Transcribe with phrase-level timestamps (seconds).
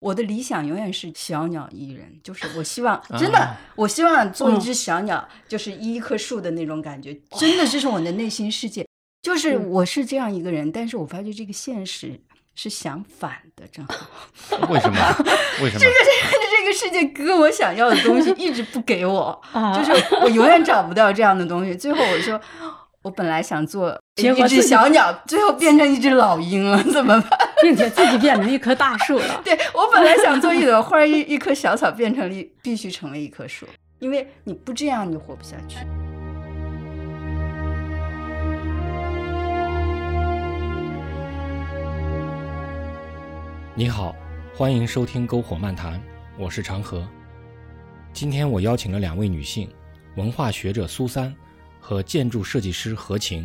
[0.00, 7.14] 我的理想永远是小鸟依人，就是我希望真的，我希望做一只小鸟，就是依一棵树的那种感觉。
[7.38, 8.86] 真的，这是我的内心世界，
[9.22, 10.72] 就是我是这样一个人。
[10.72, 12.18] 但是我发觉这个现实
[12.54, 13.94] 是相反的，正好。
[14.70, 14.98] 为什么？
[15.62, 15.78] 为什 么？
[15.78, 21.74] 这个这个这个世界给我想要的东西一直不给我， 就是我永远找不到这样的东西。
[21.74, 22.40] 最后我说。
[23.02, 27.40] 我本来想做一只小鸟，最后变成一只老鹰了，怎么办？
[27.62, 29.40] 并且自己变成一棵大树了。
[29.42, 33.64] 对我本来想做一朵花，一一棵小草，变成了一必须成为一棵树，
[34.00, 35.78] 因为你不这样，你活不下去。
[43.74, 44.14] 你好，
[44.54, 45.98] 欢迎收听篝火漫谈，
[46.38, 47.08] 我是长河。
[48.12, 49.70] 今天我邀请了两位女性，
[50.16, 51.34] 文化学者苏三。
[51.90, 53.44] 和建筑设计师何晴，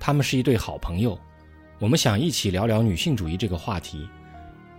[0.00, 1.18] 他们是一对好朋友。
[1.78, 4.08] 我们想一起聊聊女性主义这个话题，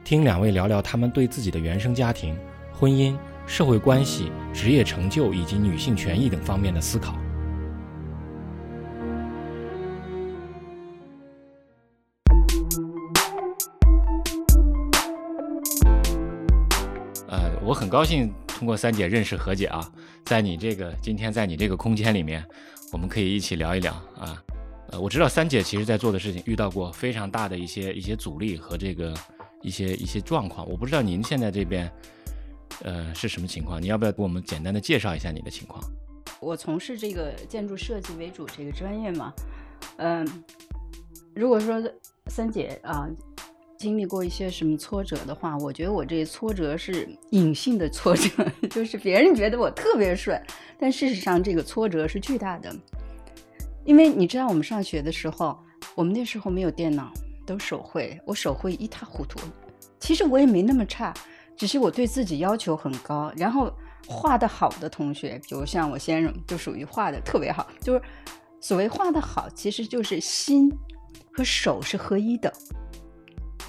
[0.04, 2.36] 听两位聊聊他们对自己的原生家庭、
[2.72, 7.16] 婚姻、社会关系、职业成就以及女性权益等方面的思考。
[17.28, 19.88] 呃，我很高兴通过三姐认识何姐啊，
[20.26, 22.44] 在你这个今天在你这个空间里面。
[22.94, 24.42] 我们可以一起聊一聊啊，
[24.90, 29.14] 呃，我知道三姐其实在做的事情遇到过非常大的一些一些阻力和这个
[29.64, 31.92] 一些一些状况，我不知道您现在这边
[32.84, 35.84] 呃是什么情况，你要不要给我们简单的介绍一下你的情况？
[36.40, 39.34] 我从事这个建筑设计为主这个专业嘛，
[39.98, 40.28] 嗯，
[41.34, 41.82] 如果说
[42.28, 43.10] 三姐啊。
[43.84, 48.30] 经历过一些什么挫折的话，我觉得我这挫折是隐性的挫折，
[48.72, 50.42] 就是别人觉得我特别顺，
[50.80, 52.74] 但事实上这个挫折是巨大的。
[53.84, 55.60] 因为你知道，我们上学的时候，
[55.96, 57.12] 我们那时候没有电脑，
[57.46, 59.38] 都手绘，我手绘一塌糊涂。
[60.00, 61.14] 其实我也没那么差，
[61.58, 63.34] 只是我对自己要求很高。
[63.36, 63.70] 然后
[64.08, 67.68] 画的好的同学，比如像我先生，就属于画的特别好。
[67.82, 68.02] 就是
[68.62, 70.72] 所谓画的好，其实就是心
[71.34, 72.54] 和手是合一的。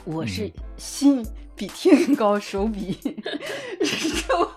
[0.04, 1.26] 我是心
[1.56, 2.98] 比天高，手比
[3.82, 4.50] 手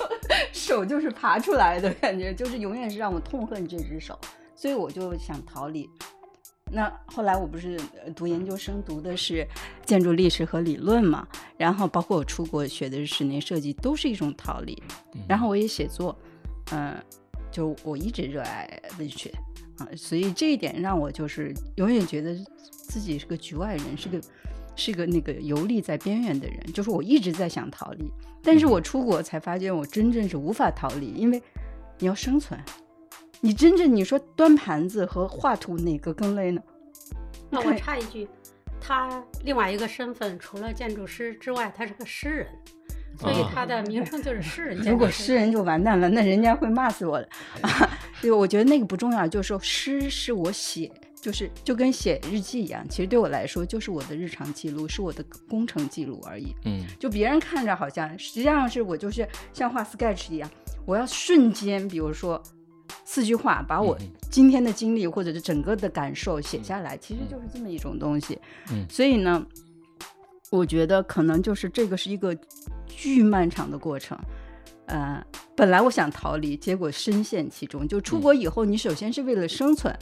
[0.52, 4.20] 手就是爬出来的感觉，就是永远是让我痛恨这只手，
[4.56, 5.90] 所以我就想逃离。
[6.70, 7.80] 那后来我不是
[8.14, 9.48] 读研究生，读的是
[9.86, 11.26] 建筑历史和理论嘛，
[11.56, 14.78] 然后包括我出国学的是室内设计，都是一种逃离。
[15.30, 16.14] 然后我也写作，
[16.72, 16.94] 嗯，
[17.50, 18.70] 就我一直热爱
[19.00, 19.34] 文学
[19.78, 22.36] 啊，所以这一点让我就是永远觉得
[22.70, 24.20] 自己是个局外人，是个。
[24.78, 28.10] 是个那个游历在边缘的人，就是我一直在想逃离，
[28.42, 31.42] 但是我出国才发现我真正是无法逃离，因为
[31.98, 32.58] 你要生存，
[33.42, 36.62] 你真正你说端盘子和画图哪个更累呢？
[37.50, 38.28] 那我插一句，
[38.80, 42.48] 他另外一个身份除了建筑师之外，他是个诗人，
[43.18, 44.78] 所以他的名称就是诗人。
[44.86, 47.28] 如果诗人就完蛋了，那人家会骂死我的
[47.62, 47.70] 啊！
[48.22, 50.92] 所以我觉得那个不重要，就是说诗是我写。
[51.20, 56.56] 就是就跟写日记一样，其实对我来说就是我的日常记录，是我的工程记录而已。
[56.66, 60.50] 嗯，就别人看着好像，实际上是我就是像画 sketch 一样，
[60.86, 62.42] 我要瞬间，比如说
[63.04, 63.98] 四句话，把我
[64.30, 68.40] 今天的经历或者是整个的感受写下来，其实就是这么一种东西。
[68.72, 69.44] 嗯，所以呢，
[70.52, 72.38] 我觉得可能就是这个是一个
[72.86, 74.18] 巨漫长的过程。
[74.86, 75.22] 呃，
[75.54, 77.86] 本来我想逃离，结果深陷其中。
[77.86, 79.94] 就出国以后，你首先是为了生存。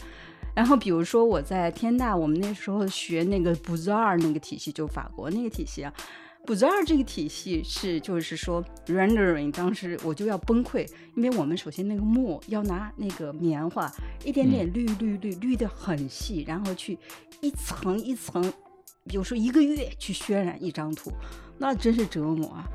[0.56, 5.94] 然后，比如说我在天大，我们那时候学那个 b u z a r 那个体系，就法国那个体系啊。
[6.46, 13.92] b u z a r 这个体系是，就是说 rendering，当时我就要崩溃，因为我们首先那个墨要拿那个棉花，
[14.24, 16.98] 一点点滤滤滤滤的很细，然后去
[17.42, 18.42] 一层一层，
[19.06, 21.12] 比如说一个月去渲染一张图，
[21.58, 22.66] 那真是折磨啊。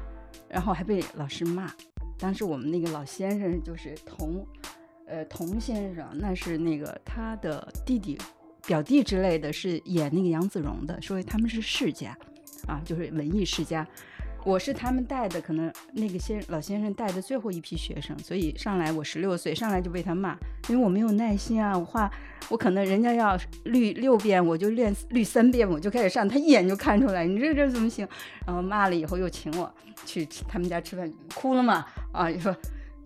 [0.50, 1.72] 然后还被老师骂，
[2.18, 4.46] 当时我们那个老先生就是同。
[5.10, 8.16] 呃，童先生那是那个他的弟弟、
[8.64, 12.16] 表弟之类的，是演那个杨子荣的，所以他们是世家，
[12.68, 13.84] 啊，就是文艺世家。
[14.44, 20.38] 我是他们带的，可能那个先老先生带的最后一批学生，所以上来我十六岁，上来就被他骂，
[20.68, 22.08] 因为我没有耐心啊，我画
[22.48, 28.06] 我可能人家要绿六遍，我就练绿三遍，我就开始上，他一眼就看出来，你这这怎么行？
[28.46, 29.70] 然后骂了以后又请我
[30.06, 31.84] 去他们家吃饭，哭了嘛？
[32.12, 32.56] 啊，就说。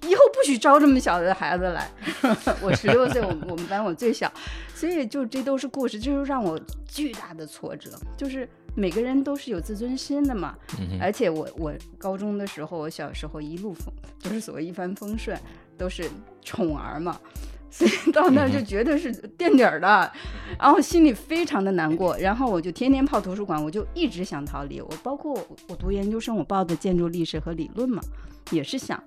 [0.09, 1.91] 以后不许招这么小的孩子来。
[2.63, 4.31] 我十六岁，我我们班我最小，
[4.75, 7.91] 所以就这都是故事，就是让我巨大的挫折。
[8.17, 10.55] 就是每个人都是有自尊心的嘛，
[11.01, 15.39] 而且我我高中的时候，我小时候一路风，就是所谓一帆风顺，
[15.77, 16.05] 都是
[16.43, 17.19] 宠儿嘛，
[17.71, 20.13] 所以到那儿就觉得是垫底儿的，
[20.59, 24.81] 然后心里非常的难过，然后我就天天泡图书馆，我就一直想逃离。
[24.81, 25.33] 我包括
[25.69, 28.03] 我读研究生，我报的建筑历史和理论嘛，
[28.51, 29.03] 也是想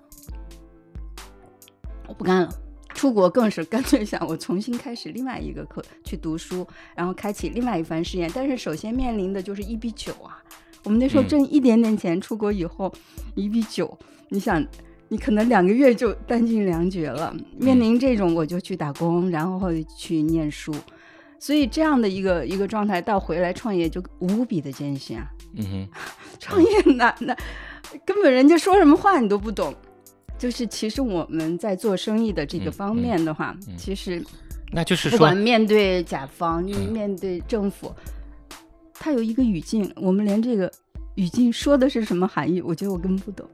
[2.08, 2.50] 我不干了。
[2.94, 6.66] 出国更是干脆想我重新开始另外一个课去读书，
[6.96, 8.28] 然后开启另外一番事业。
[8.34, 10.42] 但是首先面临的就是一比九啊，
[10.84, 12.92] 我们那时候挣一点点钱，出国以后
[13.36, 13.96] 一比九，
[14.30, 14.66] 你想
[15.10, 17.36] 你可能两个月就弹尽粮绝了。
[17.60, 20.74] 面临这种我就去打工，然后去念书，
[21.38, 25.30] 所以这样的一个一个状态到回来创业就无比的艰辛啊。
[25.54, 25.90] 嗯哼，
[26.40, 27.38] 创业那那
[28.04, 29.72] 根本人家说什么话你都不懂。
[30.38, 34.24] 就是其实我们在做生意的这个方面的话，其实
[34.72, 37.92] 那就是说不管面对甲方、面对政府，
[38.94, 40.72] 它有一个语境，我们连这个
[41.16, 43.48] 语境说的是什么含义，我觉得我根本不懂。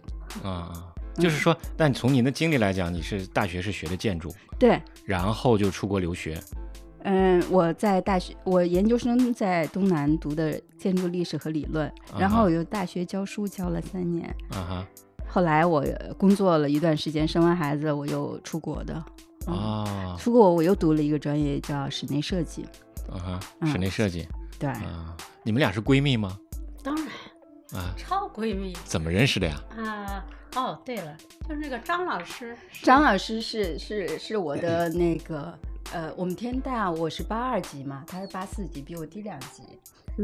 [0.44, 6.38] 啊，就是说，但从您的经历来讲，你是大学是学的建筑，对，然后就出国留学。
[7.04, 14.26] 嗯，我在大学，我研究生在东南读的建筑历史和理论，然后我又大学教书教了三年。
[14.50, 14.88] 啊哈。
[15.34, 15.84] 后来我
[16.16, 18.94] 工作了一段时间，生完孩子我又出国的。
[19.48, 22.64] 啊，出国我又读了一个专业叫室内设计。
[23.12, 23.18] 啊
[23.60, 24.28] 哈，室内设计。
[24.60, 24.70] 对。
[24.70, 26.38] 啊，你们俩是闺蜜吗？
[26.84, 27.08] 当然。
[27.82, 28.78] 啊，超闺蜜。
[28.86, 29.60] 怎么认识的呀？
[29.76, 30.24] 啊，
[30.56, 31.18] 哦，对了，
[31.50, 32.56] 就是那个张老师。
[32.84, 35.58] 张老师是是是我的那个
[35.94, 39.62] 呃，我们天大我是八二级嘛，他是八四级，比我低两级。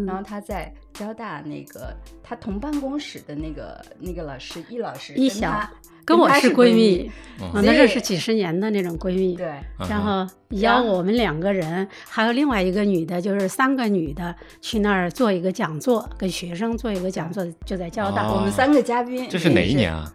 [0.06, 5.68] 然后他在交大那个，他同办公室的那个那个老师易老师，易晓，
[6.06, 7.10] 跟我是闺蜜，
[7.54, 9.36] 我们认识几十年的那种闺蜜。
[9.36, 9.48] 对，
[9.90, 18.32] 然后邀我们两个人，还有另外一个女的，就是三个女的去那儿做一个讲座，跟学生做一个讲座，就在交大。
[18.32, 20.12] 我们三个嘉宾，这是哪一年啊？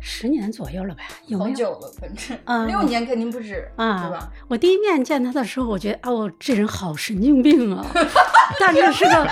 [0.00, 1.02] 十年左右了吧？
[1.26, 4.30] 有好久了，反正六年肯定不止啊，对吧？
[4.48, 7.84] 我第一面见他的时候，我觉得哦，这人好神经病啊，
[8.58, 9.28] 但是是个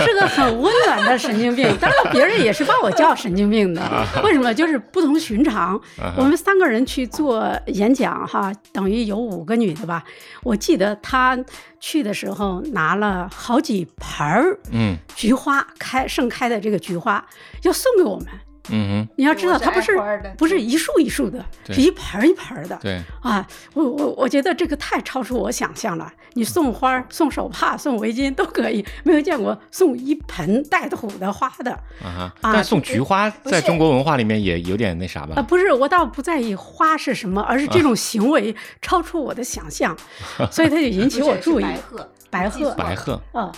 [0.00, 1.76] 是个很温暖的神经病。
[1.80, 3.82] 当然，别人也是把我叫神经病的。
[4.22, 4.52] 为什么？
[4.54, 5.80] 就是不同寻常。
[6.16, 10.04] 我们三个人去做演讲，哈，等于有五个女的吧。
[10.42, 11.38] 我记得他
[11.80, 17.24] 去的时候拿了好几盆儿，嗯，菊花开盛开的这个菊花
[17.62, 18.26] 要送给我们。
[18.70, 19.92] 嗯哼，你要知道，它不是
[20.38, 22.78] 不是一束一束的，是一盆一盆的。
[22.80, 26.12] 对啊，我我我觉得这个太超出我想象了。
[26.36, 31.72] 你送花、送手帕、送围巾都可以，没有见过送一盆带土的花的。
[32.02, 35.34] 啊哈，但送菊花在中国文化里面也有点那啥吧？
[35.36, 39.96] 啊，不是，我倒不在意花是什么，而是这种行为超出我的想象，
[40.50, 41.64] 所以它就引起我注意。
[42.30, 43.52] 白鹤，白鹤，白鹤，啊。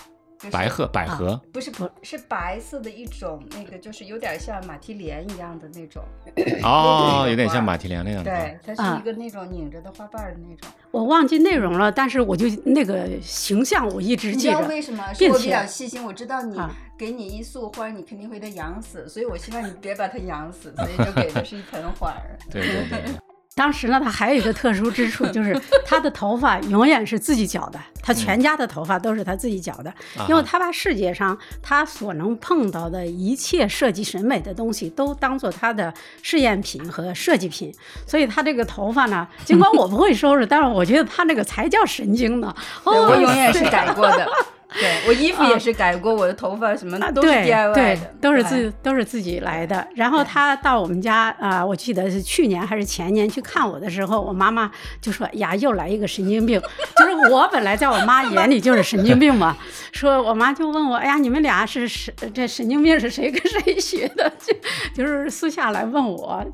[0.51, 6.03] 白鹤，百合不是不是白色的一种，那个就是有点像马蹄莲一样的那种。
[6.63, 8.31] 哦，有点像马蹄莲那样的。
[8.31, 10.71] 对，它是一个那种拧着的花瓣的那种。
[10.91, 14.53] 我忘记内容了，但是我就那个形象我一直记得。
[14.53, 15.13] 你知道为什么？
[15.15, 16.59] 是我比较细心，我知道你
[16.99, 22.37] 给你一束花，你肯定会它养死，所以我希望你别把它养死，所以就给的是一盆花儿。
[22.51, 23.26] 对对对。
[23.57, 29.91] 当时呢，他还有一个特殊之处，就是他的头发永远是自己绞的，他全家的头发都是他自己绞的，
[30.29, 35.91] 因为他把世界上他所能碰到的一切设计审美的东西都当做他的
[36.23, 37.75] 试验品和设计品，
[38.07, 42.55] 所以他这个头发呢，尽管我不会收拾，但是我觉得他那个才叫神经呢。
[42.85, 44.29] 我永远是改过的。
[44.81, 49.87] 对我衣服也是改过，我的头发什么都是 DIY 的，都是自都是自己来的。
[49.95, 54.71] 然后他到我们家啊，我记得是去年还是前年去看我的时候，我妈妈
[55.01, 56.61] 就说：“呀，又来一个神经病。”
[56.99, 59.57] 就是我本来在我妈眼里就是神经病嘛。
[59.93, 64.55] 说我妈就问我：“哎呀，你们俩是神这神经病是谁跟谁学的？”就
[64.95, 66.45] 就是私下来问我，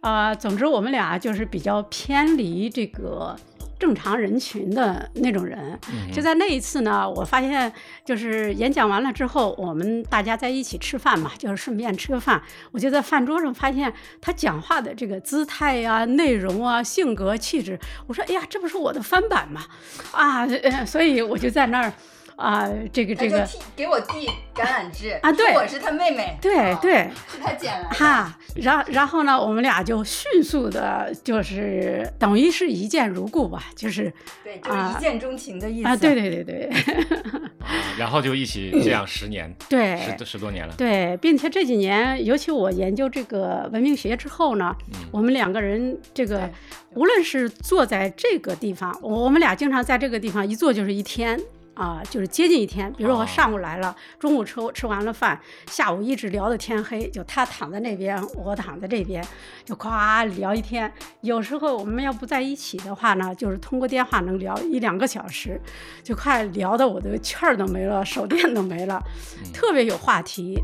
[0.00, 3.36] 啊，总之我们俩就是比较偏离这个。
[3.78, 5.78] 正常人群的那种人，
[6.12, 7.72] 就在那一次呢，我发现
[8.04, 12.42] 就是演讲完了之后，我们大家在一起吃饭嘛，就是顺便吃个饭。
[12.72, 19.62] 我就在饭桌上发现他讲话的这个姿态呀、内容啊、性格气质，我说：“哎呀，这不是我的翻版吗？”
[20.12, 20.46] 啊，
[20.86, 21.92] 所以我就在那儿。
[22.36, 28.38] 啊，这个这个，给我递橄榄枝啊，对，我是他妹妹，对对，是他捡来的哈。
[28.56, 34.12] 然然后呢，我们俩就迅速的，就是等于是一见如故吧，就是
[34.42, 36.70] 对，就是一见钟情的意思啊，对对对对。
[37.98, 44.74] 然后就一起这样十年，对，十十多年了，对，并且这几年，尤其我研究这个文明学之后呢，
[45.12, 46.50] 我们两个人这个
[46.94, 51.40] 无论是坐在这个地方，我们俩经常在这个地方一坐就是一天。
[51.74, 52.92] 啊，就是接近一天。
[52.94, 59.24] 比如说我哦上午来了，中午吃吃完了饭，下午一直聊到天黑，就他躺在那边，我躺在这边，
[59.64, 60.90] 就夸聊一天。
[61.20, 65.60] 有时候我们要不在一起的话呢，就是通过电话能聊一两个小时，
[66.02, 69.02] 就快聊的我的气儿都没了，手电都没了，
[69.52, 70.58] 特别有话题。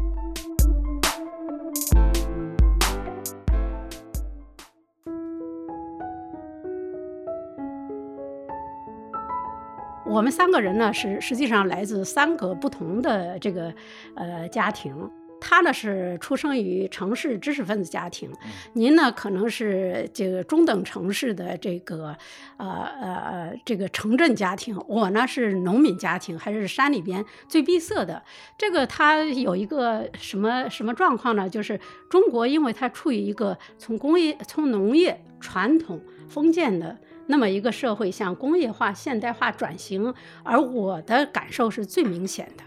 [10.07, 13.73] 我们三个人呢是实际上来自三个不同的这个
[14.15, 15.09] 呃家庭。
[15.43, 18.31] 他呢是出生于城市知识分子家庭，
[18.75, 22.15] 您呢可能是这个中等城市的这个
[22.59, 22.67] 呃
[23.01, 28.23] 呃呃这个城镇家庭，我呢是农民家庭，还是山里边最闭塞的。
[28.59, 31.49] 这个它有一个什么什么状况呢？
[31.49, 31.81] 就是
[32.11, 36.99] 中国因为它处于一个从工业从农业传统封建的。
[37.31, 42.65] 那么一个社会向工业化、现代化转型，而我的感受是最明显的，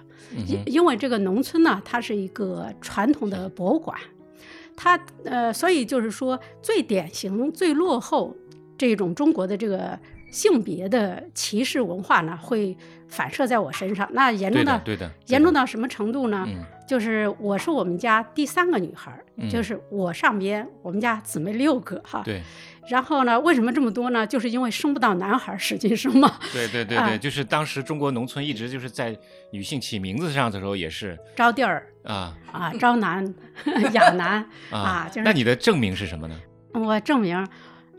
[0.48, 3.98] 因因为这个农村呢，它是一个传统的博物馆，
[4.76, 8.36] 它呃，所以就是说最典型、最落后
[8.78, 10.00] 这种中国的这个
[10.32, 12.76] 性别的歧视文化呢，会
[13.08, 14.10] 反射在我身上。
[14.14, 16.46] 那严重到对的，严重到什么程度呢？
[16.48, 19.18] 嗯就是我是我们家第三个女孩
[19.50, 22.22] 就是我上边，我们家姊妹六个哈。
[22.26, 22.42] 对
[22.90, 24.26] 然后呢，为什么这么多呢？
[24.28, 26.32] 就是因为生不到男孩儿，使劲生嘛。
[26.52, 29.18] 对对 对啊对，就是当时中国农村一直就是在
[29.52, 33.34] 女性起名字上的时候也是招弟儿啊啊，招男、
[33.94, 36.36] 养男 啊，就是那你的证明是什么呢？
[36.74, 37.48] 我证明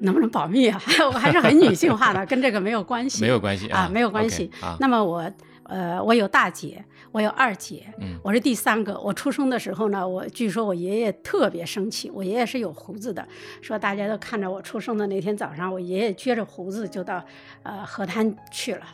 [0.00, 0.80] 能不能保密啊？
[1.06, 3.22] 我还是很女性化的，跟这个没有关系。
[3.22, 4.50] 没有关系啊，没有关系。
[4.80, 5.30] 那么我
[5.64, 8.98] 呃，我有大姐，我有二姐，嗯我是第三个。
[9.00, 13.26] 我出生的时候呢，我据说我爷爷特别生气，我爷爷是有胡子的，
[13.60, 17.24] 说大家都看着我出生的那天早上，我爷爷撅着胡子就到
[17.62, 18.86] 呃河滩去了。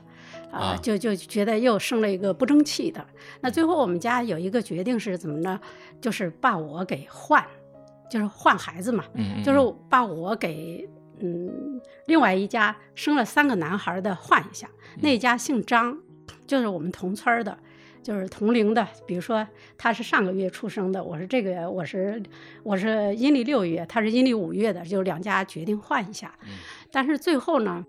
[0.52, 3.04] 啊啊，就就觉得又生了一个不争气的。
[3.40, 5.60] 那最后我们家有一个决定是怎么呢？
[6.00, 7.44] 就是把我给换，
[8.10, 9.04] 就是换孩子嘛。
[9.14, 10.88] 嗯嗯，就是嗯把我给
[11.20, 15.96] 嗯另外一家生了三个男孩的换一下，嗯那家姓张，
[16.50, 17.57] 就是我们同村的，
[18.02, 18.85] 就是同龄的。
[19.07, 19.47] 比如说
[19.78, 22.21] 他是上个月出生的，我是这个我是
[22.64, 26.35] 我是阴历六月，他是阴历五月的，就两家决定换一下。
[26.42, 26.49] 嗯
[26.90, 27.87] 但是最后呢，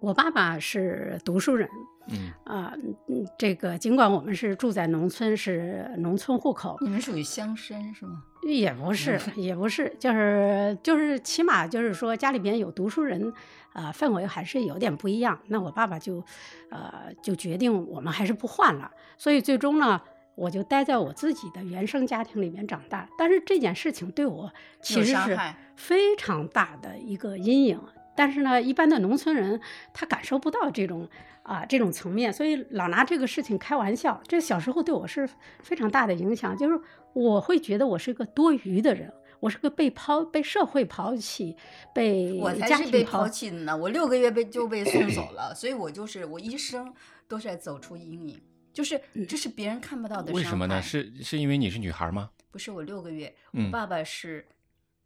[0.00, 1.66] 我爸爸是读书人，
[2.10, 2.74] 嗯啊、
[3.08, 8.22] 嗯，这个尽管我们是住在农村，是农村户口，你们属于乡绅是吗？
[8.46, 13.32] 也不是，也不是，就是就是，起码就是说家里边有读书人，
[13.76, 15.38] 啊、氛围还是有点不一样。
[15.48, 16.24] 那我爸爸就，
[16.70, 18.90] 呃，就决定我们还是不换了。
[19.18, 20.00] 所以最终呢，
[20.34, 23.06] 我就待在我自己的原生家庭里面长大。
[23.18, 25.38] 但是这件事情对我其实是
[25.74, 27.78] 非常大的一个阴影。
[28.14, 29.60] 但是呢，一般的农村人
[29.92, 31.06] 他感受不到这种
[31.42, 34.18] 啊、这种层面，所以老拿这个事情开玩笑。
[34.26, 35.28] 这小时候对我是
[35.62, 36.80] 非常大的影响，就是
[37.12, 39.12] 我会觉得我是一个多余的人，
[39.46, 41.56] 我是个被抛、被社会抛弃、
[41.94, 46.92] 被我才家被抛弃的呢，我六个月被就被送走了，所以我就是我一生
[47.28, 50.32] 都是在走出阴影，就是这是别人看不到的。
[50.32, 50.82] 为什么呢？？
[50.82, 52.30] 是是因为你是女孩吗？
[52.50, 54.44] 不是我六个月，嗯我爸爸是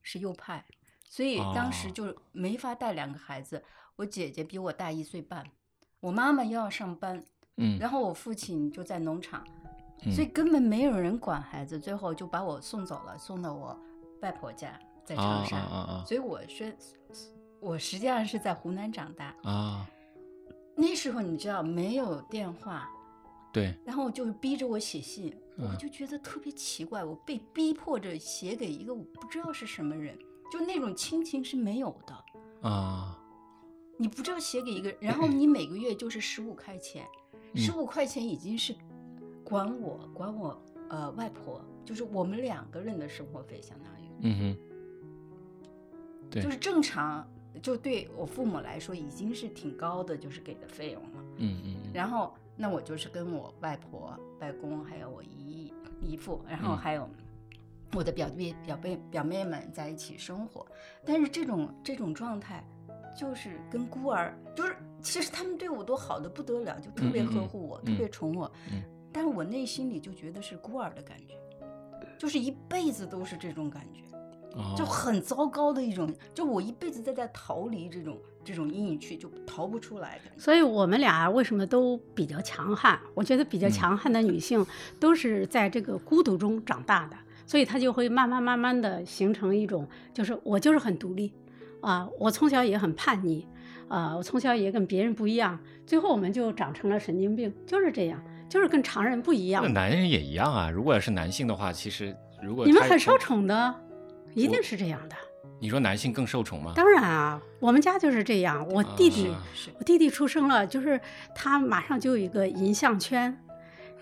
[0.01, 0.65] 是右派，
[1.07, 3.63] 所以当时哦就没法带两个孩子。
[3.97, 5.45] 我姐姐比我大一岁半，
[6.01, 7.23] 我妈妈又要上班，
[7.59, 9.45] 嗯然后我父亲就在农场，
[10.07, 13.79] 嗯所以根本没有人管孩子，最后就把我送走了，送到我
[14.23, 16.05] 外婆家，在啊长沙。
[16.07, 16.77] 所以我是，
[17.61, 19.35] 我实际上是在湖南长大。
[19.43, 19.91] 啊啊！
[20.77, 22.89] 那时候你知道没有电话，
[23.53, 30.17] 对，然后就逼着我写信，我嗯就觉得特别奇怪，我被逼迫着写给一个我不知道是什么人，
[30.51, 33.19] 就那种亲情是没有的，啊，
[33.99, 37.07] 你不知道写给一个，然后 你每个月就是十五块钱，
[37.53, 38.75] 嗯十五块钱已经是
[39.45, 40.59] 管我管我
[40.89, 44.57] 呃外婆，就是我们两个人的生活费，相当于嗯哼，
[46.31, 47.27] 对就是正常，
[47.63, 51.25] 就对我父母来说已经是挺高的，就是给的费用了。
[51.37, 57.09] 嗯嗯嗯然后那我就是跟我外婆、外公，还有我姨姨父，然后嗯还有
[57.95, 60.67] 我的表弟、表妹、表妹们在一起生活。
[61.05, 62.65] 但是这种这种状态，
[63.19, 68.51] 就是跟孤儿，就是其实他们对我都好的不得了，就特别呵护我，嗯特别宠我。
[68.73, 71.35] 嗯但是我内心里就觉得是孤儿的感觉，
[72.17, 74.03] 就是一辈子都是这种感觉。
[74.55, 80.19] 哦就很糟糕的一种，就我一辈子在在逃离这种这种阴影区，就逃不出来。
[80.25, 82.99] 的所以我们俩为什么都比较强悍？
[83.15, 84.67] 我觉得比较嗯强悍的女性
[84.99, 87.17] 都是在这个孤独中长大的，
[87.47, 91.33] 所以她就会慢慢慢慢的形成一种，就是我就是很独立，
[91.81, 93.47] 啊，我从小也很叛逆，
[93.89, 99.83] 啊、我从小也跟别人不一样，最后我们就长成了神经病，就是这样，就是跟常人不一样那。
[99.83, 100.71] 男人也一样啊。
[100.71, 103.75] 如果要是男性的话，其实如果你们很受宠的，
[104.35, 105.17] 一定是这样的。
[105.59, 106.73] 你说男性更受宠吗？
[106.75, 108.67] 当然啊，我们家就是这样。
[108.69, 109.43] 我弟弟，啊
[109.79, 110.99] 我弟弟出生了，就是
[111.35, 113.37] 他马上就有一个银项圈，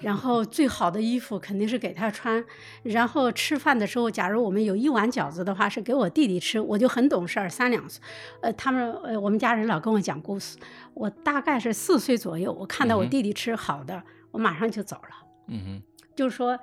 [0.00, 2.44] 然后最好的衣服肯定是给他穿，
[2.84, 8.00] 然后吃饭的时候，假如我们有一碗饺子的话，是给我弟弟吃，我就很懂事儿，三两岁，
[8.42, 10.56] 呃，他们呃我们家人老跟我讲故事，
[10.94, 15.82] 我大概是四岁左右，我看到我弟弟吃好的，我马上就走了，嗯哼
[16.14, 16.56] 就是说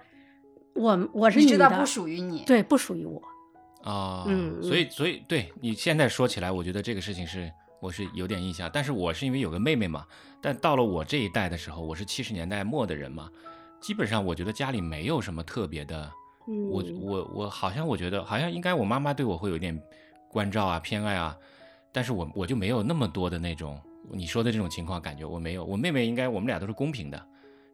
[0.74, 3.22] 我我是你知道不属于你，对，不属于我。
[3.86, 10.06] 哼啊，嗯所以所以对你现在说起来，我觉得这个事情是我是有点印象，但是我是因为有个妹妹嘛，
[10.42, 13.30] 但到了我这一代的时候，我是七十年代末的人嘛，
[13.80, 16.12] 基本上我觉得家里没有什么特别的。
[16.48, 19.80] 嗯，我我我好像我觉得好像应该我妈妈对我会有点
[20.30, 21.36] 关照啊偏爱啊，
[21.92, 23.80] 但是我我就没有那么多的那种
[24.12, 25.66] 你说的这种情况，感觉我没有。
[25.66, 27.28] 我妹妹应该我们俩都是公平的，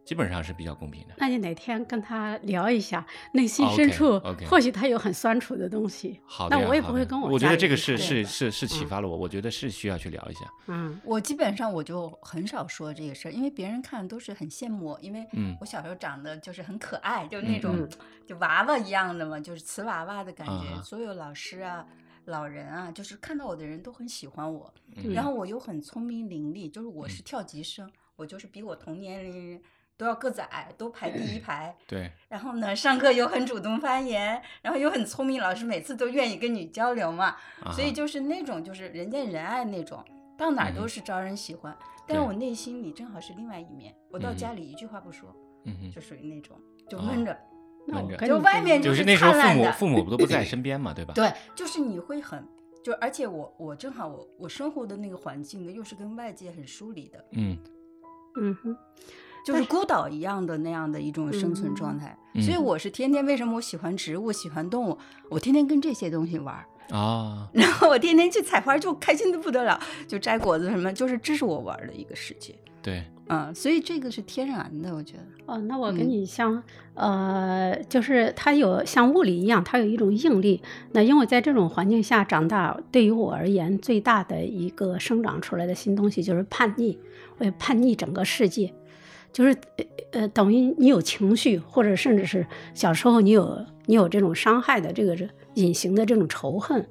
[0.04, 1.14] 基本上是比较公平的。
[1.18, 6.20] 那你哪天跟他聊一下，内心深处或许他有很酸楚的东西。
[6.24, 10.40] 好那我也不会跟我我觉得这个是是是是启嗯发了我，我觉得是需要去聊一下。
[10.66, 17.88] 嗯我基本上我就很少说这个事儿，因为别人看都是很羡慕我，因为嗯我小时候长得就是很可爱，就那嗯种嗯
[18.26, 20.74] 就娃娃一样的嘛，就是瓷娃娃的感觉。
[20.74, 21.86] 啊所有老师啊、
[22.24, 24.72] 老人啊，就是看到我的人都很喜欢我。
[24.96, 29.60] 嗯然后我又很聪明伶俐，就是我是跳级生，我就是比我同年龄人
[30.02, 31.72] 都要个子矮，都排第一排。
[31.86, 37.36] 对，然后呢，上课又很主动发言，然后又很聪明，老师每次都愿意跟你交流嘛。
[37.62, 40.04] 啊所以就是那种就是人见人爱那种，
[40.36, 41.76] 到哪都是招人喜欢。
[42.04, 45.32] 但是我内心里正好是另外一面，我到家里一句话不说，
[45.66, 46.56] 嗯哼，就属于那种
[46.88, 47.38] 就哦闷着。
[47.86, 51.14] 那我闷着就外面就就是是那时候父母父母都不在身边嘛，对吧？
[51.14, 52.44] 对，就是你会很，
[52.82, 57.56] 就而且我我正好我我生活的那个环境呢，又是跟外界很疏离的，嗯
[58.34, 58.76] 嗯哼，
[59.44, 62.16] 就是孤岛一样的那样的一种生存状态。
[62.34, 64.96] 嗯所以我是天天为什么我喜欢植物，喜欢动物，
[65.28, 66.64] 我天天跟这些东西玩儿。
[66.90, 72.54] 啊， 然后我天天去采花，就开心的不得了，就摘果子什么，就是这是我玩儿的一个世界。
[72.82, 75.22] 对，嗯，所以这个是天然的，我觉得。
[75.46, 76.62] 哦，那我跟嗯你像，
[76.94, 80.60] 呃，就是它有像物理一样，它有一种应力。
[80.92, 86.98] 那因为在这种环境下长大，对于我而言，最大的一个生长出来的新东西就是叛逆，
[87.38, 88.72] 我也叛逆整个世界。
[89.32, 96.86] 就是呃呃，等于你有情绪，或者甚至是小时候你有你有这种伤害的这个这隐形的这种仇恨，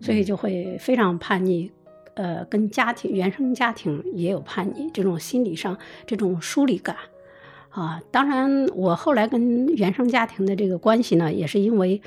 [0.00, 1.72] 所以就会非常叛逆。
[2.14, 6.96] 呃，跟家庭原生家庭也有叛逆，这种心理上这种疏离感
[7.70, 8.00] 啊。
[8.10, 12.00] 当然，我后来跟原生家庭的这个关系呢，也是因为。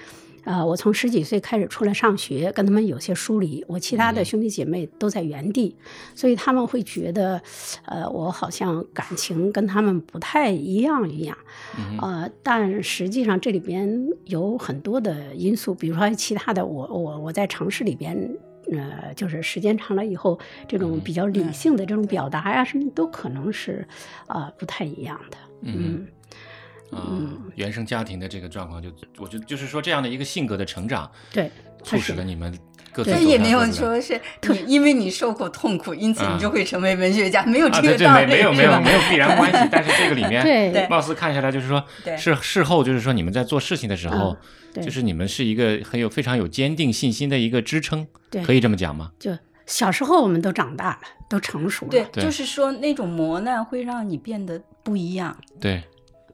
[0.50, 3.64] 呃，我从十几岁开始出来上学，跟他们有些疏离。
[3.68, 5.76] 我其他的嗯兄弟姐妹都在原地，
[6.16, 7.40] 所以他们会觉得，
[7.86, 11.38] 呃，我好像感情跟他们不太一样一样。
[12.02, 13.88] 呃，但实际上这里边
[14.26, 18.18] 有很多的因素，比如说其他的我，我我在城市里边，
[18.72, 23.88] 呃，就是时间长了以后，这种嗯比较理性的这种表达呀、什么都可能是
[24.26, 25.38] 啊、呃不太一样的。
[25.62, 26.08] 嗯嗯
[26.92, 31.52] 啊嗯，原生家庭的这个状况就，我觉得就是说这样的一个性格的成长，对，
[31.84, 32.52] 促使了你们
[32.92, 44.36] 各自这走也没有说是你因为你受过痛苦，因此啊你就会成为文学家，没有啊，这个道理，没没有没有没有必然关系，但是这个里面对对貌似看下来就是说，对是事后就是说你们在做事情的时候
[44.74, 49.12] 就是你们是一个很有非常有坚定信心的一个支撑，对可以这么讲吗？
[49.20, 49.32] 就
[49.66, 51.00] 小时候我们都长大了，
[51.30, 55.38] 都成熟了，对，对就是说那种磨难会让你变得不一样。
[55.60, 55.84] 对，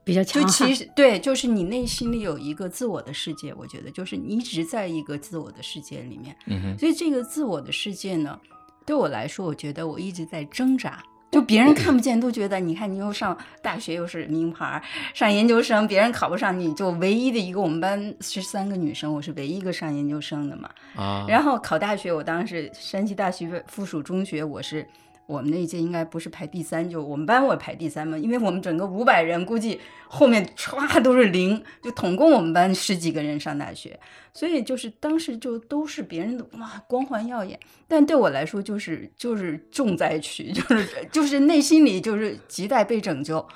[0.06, 0.52] 比较就强悍。
[0.52, 8.40] 其实对，就是你内心里有一个自我的世界，我觉得就是你一直在一个自我的世界里面，嗯哼，所以这个自我的世界呢，
[8.86, 11.04] 对我来说，我觉得我一直在挣扎。
[11.32, 14.82] 就别人看不见，都觉得你看你又上大学又是名牌，
[15.14, 20.70] 上研究生别人考不上，你就唯一的一个我们班十三个女生，我是唯一一个上研究生的嘛。
[20.96, 24.88] 啊，然后考大学，我当时山西大学附属中学，我是
[25.28, 34.00] 我们那一届应该不是排第三，就我们班我排第三嘛，因为我们整个五百人，估计后面歘都是零，就统共我们班十几个人上大学，
[34.34, 43.48] 所以就是当时就都是别人的哇光环耀眼，但对我来说就是就是重灾区，就是就是内心里就是亟待被拯救，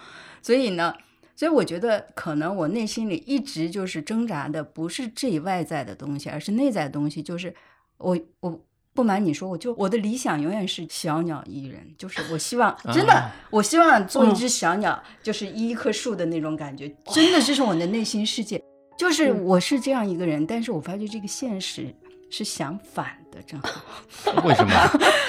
[0.42, 0.94] 所以呢。
[1.36, 7.24] 所以我觉得，可能我内心里一直就是挣扎的，不是这外在的东西，而是内在的东西。
[7.24, 7.56] 就是
[7.98, 8.62] 我，我
[8.94, 16.90] 不瞒你说，我就我的理想永远是小鸟依人，就是我希望真的，啊我希望做一只小鸟，就是依一棵树的那种感觉。
[17.14, 18.62] 真的，这是我的内心世界。
[18.98, 21.86] 就是嗯我是这样一个人，但是我发觉这个现实
[22.30, 23.70] 是相反的，正好。
[24.44, 24.74] 为什么？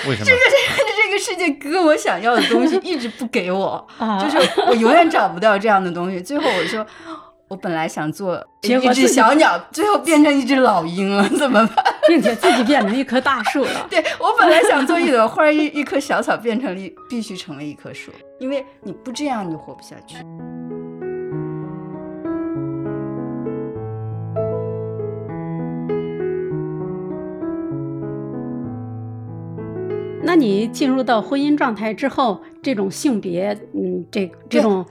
[0.09, 0.25] 为什么？
[0.27, 6.21] 这个这个这个世界跟我想要的东西一直不给我，啊就是我永远找不到这样的东西。
[6.21, 6.85] 最后我说，
[7.51, 11.85] 我本来想做 一只小鸟，最后变成一只老鹰了，怎么办？
[12.07, 13.87] 并且自己变成一棵大树了。
[13.91, 20.19] 对我本来想做一朵花，一一棵小草，变成了一必须成为一棵树，因为你不这样你活不下去。
[30.23, 34.85] 那你进入到婚姻状态之后，这种性别，嗯，这这种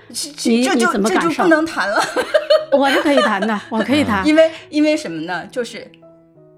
[0.44, 1.50] 你你怎么感受这就不？
[1.50, 2.02] 能谈了，
[2.78, 4.26] 我是可以谈的，我可以谈。
[4.28, 5.46] 因为因为什么呢？
[5.52, 5.86] 就是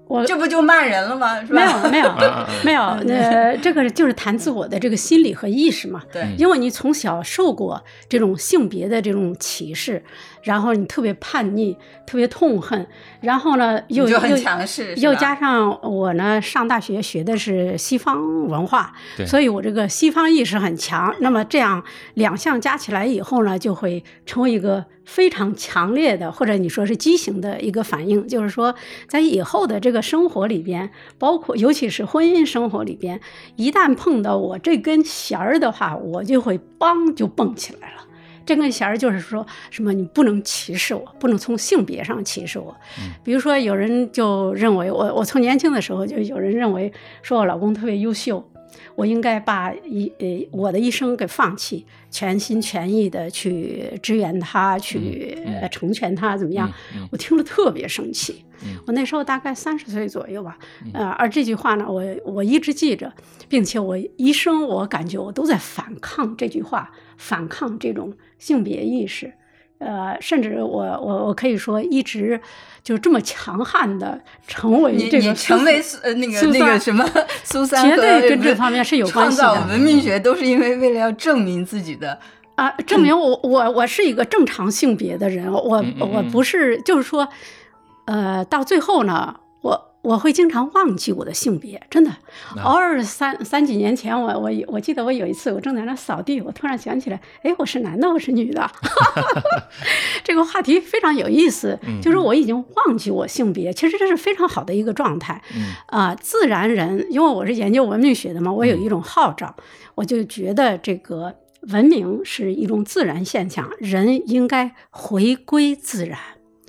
[0.08, 1.40] 我这不就骂人了吗？
[1.44, 1.88] 是吧？
[1.90, 2.82] 没有没有 没有，
[3.14, 6.02] 呃，这个就是谈自我的这个心理和意识嘛。
[6.12, 10.02] 对嗯因为你从小受过这种性别的这种歧视，
[10.42, 11.76] 然后你特别叛逆，
[12.06, 12.86] 特别痛恨，
[13.20, 14.36] 然后呢又就很又
[14.96, 21.14] 又加上我呢上大学学的是西方文化对，所以我这个西方意识很强。
[21.20, 21.82] 那么这样
[22.14, 28.26] 两项加起来以后呢，就会成为一个非常强烈的，或者你说是畸形的一个反应。
[28.26, 28.74] 就是说，
[29.08, 33.20] 在以后的这个生活里边，包括尤其是婚姻生活里边，
[33.56, 38.06] 一旦碰到我这根弦儿的话，我就会梆就蹦起来了。
[38.44, 42.76] 这根弦儿就是说什么，你不能歧视我，不能从性别上歧视我。
[43.22, 48.46] 比如说，有人就认为我，我从年轻的时候就有人认为说我老公特别优秀，
[48.94, 55.36] 我应该把一呃我的一生给放弃，全心全意的去支援他，去
[55.70, 56.70] 成全他，怎么样？
[57.10, 58.44] 我听了特别生气。
[58.64, 60.56] 嗯我那时候大概三十岁左右吧，
[60.94, 63.12] 呃，而这句话呢，我我一直记着，
[63.48, 69.32] 并且我一生我感觉我都在反抗这句话，反抗这种性别意识。
[69.78, 72.40] 呃，甚至我我我可以说，一直
[72.84, 77.04] 就这么强悍的成为你你这个成为呃那个那个什么
[77.42, 82.16] 苏三绝对跟这方面是有关系的创造文明学都是因为为了要证明自己的，
[82.54, 87.26] 啊，证明我我我是一个正常性别的人，我我不是，就是说，
[88.04, 89.34] 呃，到最后呢，
[90.02, 98.70] 我我会经常忘记我的性别，真的，啊偶尔三三几年前，我我我记得我有一次我正在那扫地，我突然想起来，哎，我是男的，我是女的，
[100.22, 105.40] 这个话题非常有意思，嗯就是我已经忘记我性别，其实这是非常好的一个状态。
[105.56, 109.54] 嗯啊、自然人，因为我是研究文明学的嘛，我有一种号召，
[109.94, 111.34] 我就觉得这个
[111.68, 116.18] 文明是一种自然现象，人应该回归自然。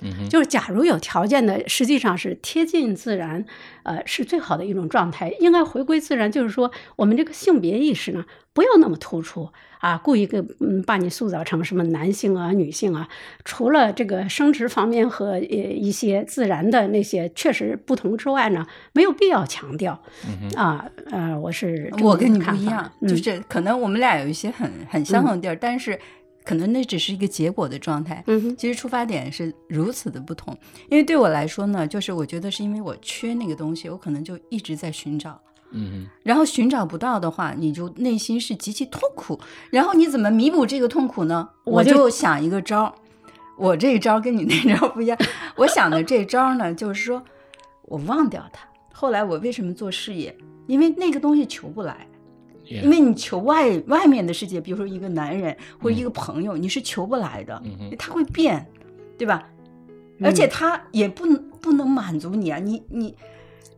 [0.04, 3.44] 嗯，就是假如有条件的，实际上是贴近自然，
[3.82, 5.34] 呃，是最好的一种状态。
[5.40, 9.48] 应该回归自然，就是说我们这个性别意识呢，不要那么突出
[9.80, 13.08] 啊，故意给嗯把你塑造成什么男性啊、女性啊。
[13.44, 20.84] 除了这个生殖方面和呃一些自然的那些确实不同之外呢，没有必要强调嗯，啊。
[21.10, 25.98] 呃，我是我跟你不一样，嗯就是可能我们俩有一些很很相同的地儿，但是
[26.44, 28.22] 可能那只是一个结果的状态。
[28.26, 30.56] 嗯哼其实出发点是如此的不同，
[30.90, 35.40] 因为对我来说呢，就是我觉得是因为我缺那个东西，我可能就一直在寻找，
[35.72, 39.40] 嗯然后寻找不到的话，你就内心是极其痛苦。
[39.70, 41.48] 然后你怎么弥补这个痛苦呢？
[41.64, 42.94] 我我就就想一个招儿，
[43.56, 45.18] 我这一招跟你那招不一样。
[45.56, 47.22] 我想的这招儿呢，就是说
[47.86, 48.68] 我忘掉它。
[48.92, 50.36] 后来我为什么做事业？
[50.66, 52.06] 因为那个东西求不来，
[52.68, 58.66] 哼，因为你求外外面的世界，比如说一个男人或者一个朋友，你是求不来的，嗯，他会变，
[59.18, 59.42] 对吧？
[60.18, 63.16] 嗯而且他也不能不能满足你啊，你你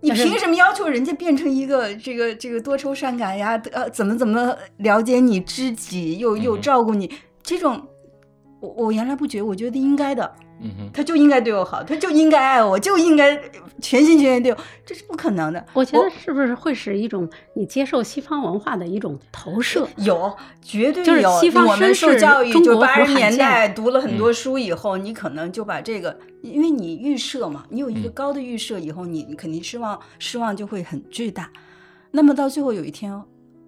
[0.03, 3.61] 你凭什么要求人家变成一个这个这个多愁善感呀？
[3.73, 7.11] 呃，怎么怎么了解你知己，又又照顾你？
[7.43, 7.83] 这种
[8.61, 13.37] 我我原来不觉得，我觉得应该的，嗯哼，他就应该对我好，他就应该爱我，就应该
[13.81, 15.65] 全心全意对我，这是不可能的。
[15.75, 19.87] 我觉得是不是会是一种你接受西方文化的一种投射？
[19.99, 21.41] 有，绝对就是有。
[21.41, 31.51] 西方我们受教育，中就八十年代读了嗯很多书以后，你可能就把这个，因为你预设嘛，你有一个嗯高的预设以后，你你肯定失望，失望就会很巨大。
[32.11, 33.23] 那么到最后有一天，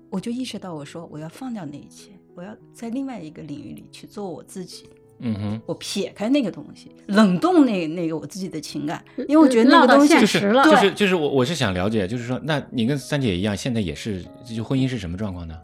[0.08, 4.88] 我就意识到，我说我要放掉那一切，我要在另外一个领域里去做我自己。
[5.20, 15.54] 嗯哼，我撇开那个东西，冷冻那那个我自己的情感，因为我觉得那个东西就是现实了就是就是我我是想了解，就是说，那你跟三姐一样，现在也是就婚姻是什么状况呢？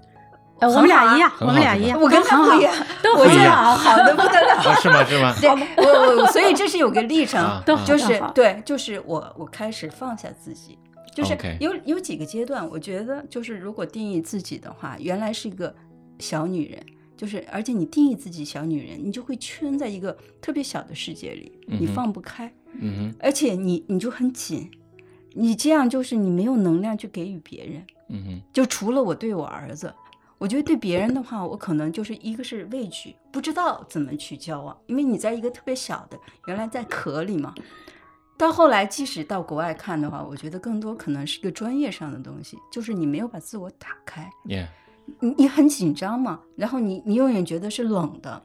[0.60, 4.54] 呃，我们俩一样，我们俩一样，我跟都很好他不一样，都我现在很好好的不得了。
[4.62, 5.04] 啊，是吗？
[5.04, 5.34] 是吗？
[5.42, 5.50] 对，
[5.84, 10.78] 我我所以这是有个历程，就都很好是对，就是我我开始放下自己，
[11.14, 15.74] 就是有有几个阶段，我觉得就是如果定义自己的话，原来是一个
[16.20, 16.80] 小女人，
[17.16, 24.70] 就是而且你定义自己小女人，你就会圈在一个特别小的世界里，你放不开，嗯哼，而且你你就很紧。
[25.36, 27.86] 你这样就是你没有能量去给予别人。
[28.08, 29.92] 嗯哼，就除了我对我儿子，
[30.38, 37.54] 我觉得对别人的话，我可能就是一个是畏惧，不知道怎么去交往，因为你在一个特别小的，原来在壳里嘛。
[38.36, 44.68] 到后来，即使到国外看的话，我觉得更多可能是一个专业上的东西，就是你没有把自我打开，耶，
[45.20, 48.42] 你你很紧张嘛，然后你你永远觉得是冷的，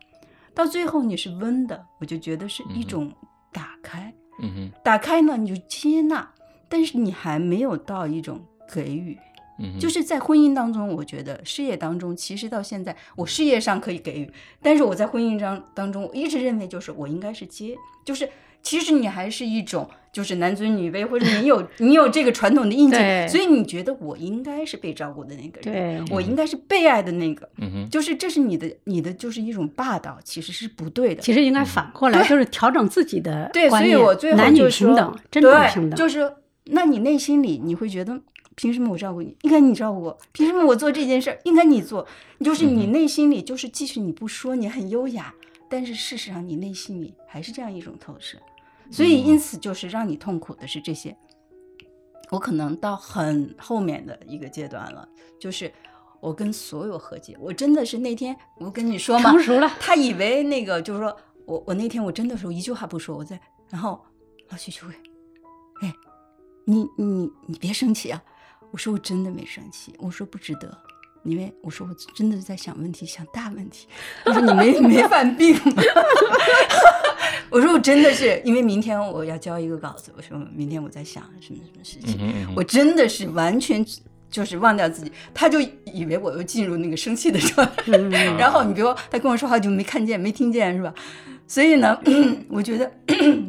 [0.54, 3.12] 到最后你是温的，我就觉得是一种
[3.52, 6.30] 打开，嗯哼，打开呢你就接纳，
[6.68, 8.40] 但是你还没有到一种
[8.72, 9.18] 给予。
[9.60, 18.30] 嗯，就是在婚姻当中，我觉得事业当中，其实到现在我事业上可以给予，但是我在婚姻当当中，我一直认为就是我应该是接，就是
[18.62, 27.50] 其实你还是一种就是男尊女卑，或者你有 你有这个传统的印记，所以你觉得我应该是被照顾的那个人，对我应该是被爱的那个，
[27.90, 31.22] 就是这是你的你的就是一种霸道，其实是不对的。
[31.22, 35.98] 其实应该反过来，就是调整自己的对，所以我最后男女就说平等，真正对平等。
[35.98, 36.30] 就是
[36.66, 38.20] 那你内心里你会觉得，
[38.60, 39.38] 凭什么我照顾你？
[39.44, 42.06] 应该你照顾我，凭什么我做这件事儿应该你做？
[42.42, 45.34] 就是你内心里就是，即使你不说，你很优雅，
[45.70, 48.38] 但是事实上你内心里还是这样一种透视。
[48.92, 51.16] 所以因此就是让你痛苦的是这些。
[52.32, 55.08] 我可能到很后面的一个阶段了，
[55.40, 55.72] 就是
[56.20, 57.38] 我跟所有和解。
[57.40, 64.04] 我真的是那天我跟你说嘛，成熟了，他以为那个就是说我我那天我真的是我一句话不说，我在然后
[64.50, 64.94] 老徐就会，
[65.82, 65.94] 哎，
[66.66, 68.22] 你你你别生气啊！
[68.72, 70.78] 我说我真的没生气，我说不值得，
[71.24, 73.88] 因为我说我真的是在想问题，想大问题。
[74.26, 75.84] 我说你没 没犯病吗？
[77.50, 83.84] 我说我真的是因为明天我要交一个稿子，我说明天我在想什么什么事情，嗯嗯我真的是完全
[84.30, 85.60] 就是忘掉自己，他就
[85.92, 87.84] 以为我又进入那个生气的状态。
[87.88, 90.94] 嗯然后你比如他跟我说话就没看见没听见是吧？
[91.48, 92.00] 所以呢，
[92.50, 92.92] 我觉得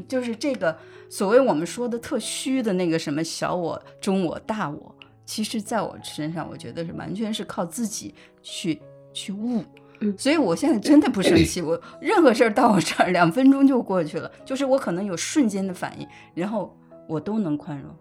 [0.08, 0.74] 就是这个
[1.10, 4.94] 所谓我们说的特虚的那个什么小我、中我、大我，
[5.30, 8.12] 其实在我身上，我觉得是完全是靠自己
[8.42, 9.62] 去去悟。
[10.00, 17.94] 嗯所以我现在真的不生气，我任何事儿到我这儿两分钟就过去了，就是我可能有瞬间的反应，然后我都能宽容。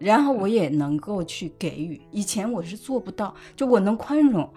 [0.00, 4.52] 然后我也能够去给予，以前我是做不到，就我能宽容，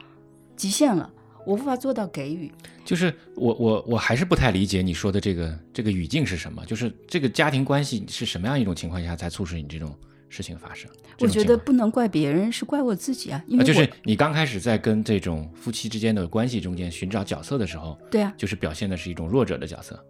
[0.55, 1.07] 极限了，
[1.45, 2.51] 我无法做到给予。
[2.83, 9.95] 就是我我我还是不太理解你说的这个这个语境是什么，就是这个家庭关系是什么样一种情况下才促使你这种
[10.33, 10.89] 事情发生？
[11.19, 20.03] 我觉得不能怪别人，是怪我自己啊，因啊，为我、就是你刚开始在跟这种夫妻之间的关系中间寻找角色的时候，对啊，就是表现的是一种弱者的角色。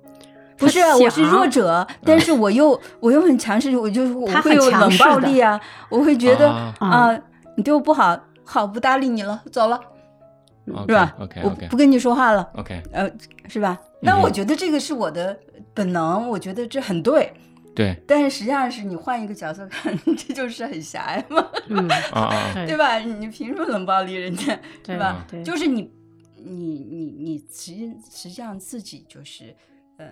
[0.58, 5.60] 不是 我是弱者，但是我又我又很强势，我就我他会有冷暴力啊，
[5.90, 7.20] 我会觉得啊啊，
[7.58, 9.78] 你对我不好，好不搭理你了，走了，
[10.88, 13.12] 是吧 OK 我不跟你说话了，OK，呃，
[13.50, 13.78] 是吧？
[14.00, 15.38] 那我觉得这个是我的
[15.74, 17.34] 本能，我觉得这很对。
[17.76, 23.00] 对但是实际上是你换一个角色看， 这就是很狭隘嘛，嗯，啊啊， 对对吧？
[23.00, 25.26] 你凭什么冷暴力人家，对是吧？
[25.30, 25.92] 对就是你，
[26.38, 29.56] 你你你实际实际上自己就是，
[29.98, 30.08] 呃，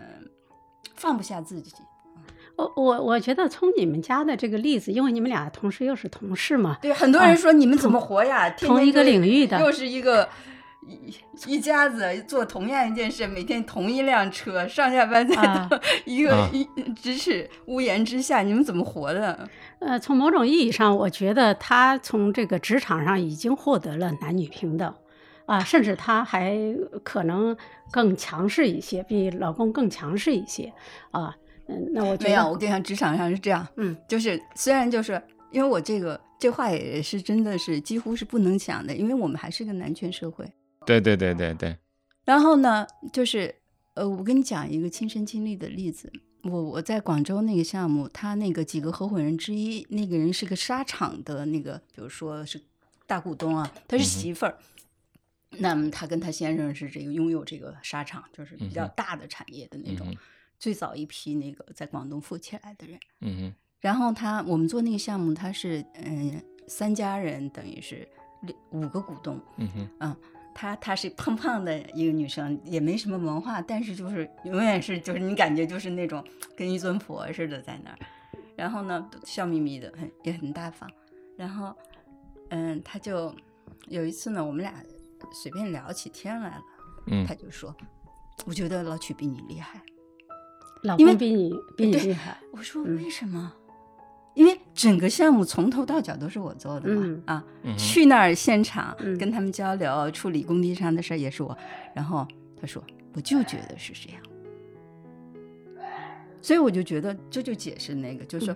[0.96, 1.72] 放不下自己。
[2.58, 8.50] 我我我觉得从你们家的这个例子，因为你们俩同时又是同事嘛，对，很多人说你们怎么活呀？
[8.50, 10.28] 天天同一个领域的又是一个。
[10.88, 11.16] 一
[11.56, 15.70] 一家子做同样一件事，每天同一辆车，上下班在啊
[16.06, 16.64] 一个、啊一
[16.96, 19.48] 咫尺屋檐之下，你们怎么活的？
[19.80, 24.94] 呃，从某种意义上，我觉得他从这个职场上已经获得了男女平等，
[25.46, 26.58] 啊，甚至他还
[27.04, 27.56] 可能
[27.92, 30.74] 更强势一些，比老公更强势一些，
[31.12, 31.36] 啊，
[31.68, 40.44] 嗯，那我觉没有，得，我跟你讲，职场上是这样，嗯，就是虽然就是因为我这个这话也是真的是几乎是不能讲的，因为我们还是个男权社会。
[40.86, 41.78] 对对对对对，
[42.26, 43.54] 然后呢，就是
[43.94, 46.12] 呃，我跟你讲一个亲身经历的例子。
[46.44, 52.60] 我我在广州那个项目，他那个几个合伙人之一，那个人是个沙场的那个，比如说是
[53.06, 54.58] 大股东啊，他是媳妇儿。
[55.60, 60.18] 那么他跟他先生是这个拥有这个沙场，就是比较大的产业的那种，嗯
[60.58, 63.00] 最早一批那个在广东富起来的人。
[63.20, 63.54] 嗯哼。
[63.80, 68.08] 然后他我们做那个项目，他是嗯三家人，等于是
[68.42, 69.90] 六五个股东，嗯哼。
[70.00, 70.16] 嗯，
[70.54, 76.24] 她她是胖胖的一个女生，也没什么文化，但是就是永远是就是你感觉就是那种
[76.56, 77.98] 跟一尊佛似的在那儿，
[78.56, 80.90] 然后呢笑眯眯的，很也很大方，
[81.38, 81.76] 然后
[82.50, 83.34] 嗯，她就
[83.88, 84.74] 有一次呢，我们俩
[85.34, 86.62] 随便聊起天来了，
[87.08, 87.76] 嗯她就说，
[88.46, 89.82] 我觉得老曲比你厉害，
[90.84, 93.54] 老因为公比你比你厉害，我说嗯为什么？
[94.34, 97.22] 因为整个项目从头到脚都是我做的嘛，嗯。
[97.26, 99.18] 啊，嗯去那儿现场嗯。
[99.18, 101.58] 跟他们交流，处理工地上的事儿也是我。
[101.94, 102.26] 然后
[102.60, 102.82] 他说，
[103.14, 104.22] 我就觉得是这样，
[106.42, 108.56] 所以我就觉得这就解释那个，就是说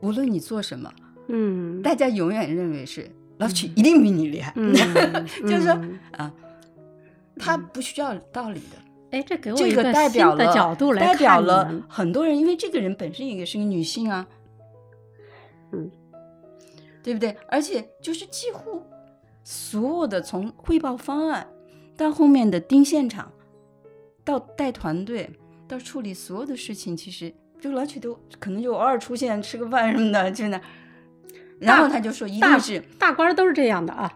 [0.00, 0.92] 无论你做什么，
[1.28, 4.72] 嗯，大家永远认为是老曲一定比你厉害，嗯。
[5.42, 5.98] 就是说嗯。
[6.16, 6.32] 啊，
[7.36, 8.76] 他不需要道理的。
[9.10, 14.26] 哎，这给我一个代表的角度来代看你表了们很多人，因为这个人本身也是个女性啊，
[15.76, 15.90] 嗯，
[17.02, 17.36] 对不对？
[17.48, 18.82] 而且就是几乎
[19.44, 21.46] 所有的从汇报方案
[21.96, 23.32] 到后面的盯现场，
[24.24, 25.30] 到带团队，
[25.68, 30.60] 到处理所有的事情，其实就老曲都可能就偶尔出现吃个饭什么的，真的。
[31.58, 34.12] 然后他就说一大定是大官儿都是这样的啊，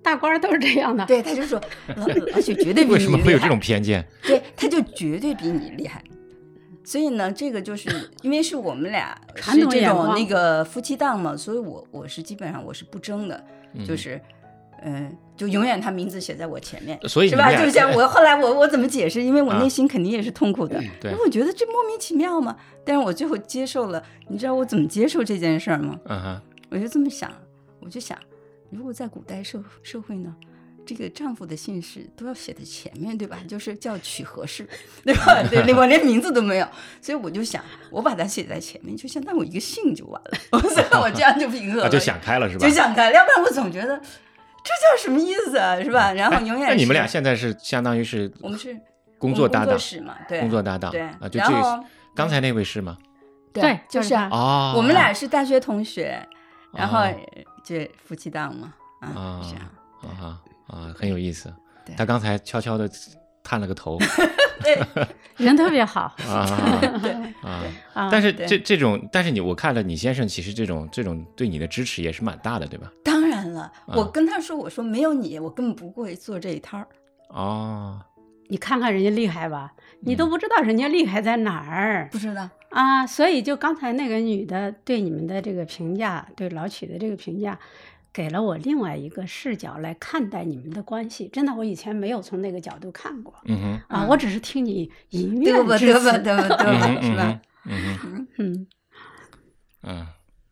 [0.00, 1.04] 大官儿都是这样的。
[1.06, 1.60] 对，他就说
[1.96, 4.06] 老老曲绝对 比为什么你厉害会有这种偏见？
[4.22, 6.04] 对，他就绝对比你厉害。
[6.84, 7.88] 所以呢，这个就是
[8.22, 14.20] 因为是我们俩 传是这种那个夫妻档嘛，所以我我是基本上我是不争的，嗯就是
[14.84, 17.54] 嗯、就永远他名字写在我前面，所以是吧？
[17.54, 19.22] 就像 我后来我我怎么解释？
[19.22, 22.56] 因为我啊内心肯定也是痛苦的，对因为我觉得这莫名其妙嘛。
[22.84, 25.96] 但是我最后接受了，你知道我怎么接受这件事儿吗？
[26.06, 26.40] 嗯哼，
[26.70, 27.30] 我就这么想，
[27.78, 28.18] 我就想，
[28.70, 30.34] 如果在古代社社会呢，
[30.86, 33.38] 这个丈夫的姓氏都要写在前面，对吧？
[33.48, 34.66] 就是叫曲和氏，
[35.04, 35.42] 对吧？
[35.48, 36.66] 对，我连名字都没有，
[37.00, 42.72] 所以我就想，我把它写在前面，就相当于我一个姓就完了， 所以我这样就平和了，啊就想开了是吧就？
[42.74, 46.12] 想开了，要不然我总觉得这叫什么意思啊，是吧？
[46.12, 48.76] 然后永远那你们俩现在是相当于是我们是
[49.18, 52.98] 工作搭档工作，嘛，对，工作搭档对啊，就这个然后刚才那位是吗？
[53.52, 56.26] 对就就是啊哦，我们俩是大学同学，
[56.74, 57.14] 然后哦
[57.62, 59.68] 就夫妻档嘛，啊，啊是这样。
[60.20, 60.40] 啊
[60.72, 61.52] 啊，很有意思。
[61.96, 62.88] 他刚才悄悄的
[63.42, 63.98] 探了个头
[64.62, 64.78] 对
[65.36, 67.64] 人特别好 啊对啊！
[67.92, 68.08] 啊。
[68.10, 72.90] 但是这这种，但是你我看了你先生，其实这种这种对你的支持也是蛮大的，对吧？
[73.04, 76.86] 当然了，啊我跟他说，我说没有你，我根本不会做这一摊儿。
[77.30, 78.00] 哦，
[78.48, 83.04] 你看看人家厉害吧，你嗯都不知道人家厉害在哪儿不知道，啊。
[83.04, 87.58] 所以就刚才那个女的对你们的这个评价，对老曲的这个评价。
[88.12, 95.76] 给了我另外一个视角来看待你们的关系，真的，我以前没有从那个角度看过嗯哼，啊，嗯我只是听你一对吧？
[95.76, 96.12] 面之对吧？
[96.12, 96.48] 词，对吧？
[96.48, 97.02] 对 嗯吧？
[97.02, 97.40] 是吧？
[97.64, 98.66] 嗯哼，嗯，
[99.84, 100.06] 嗯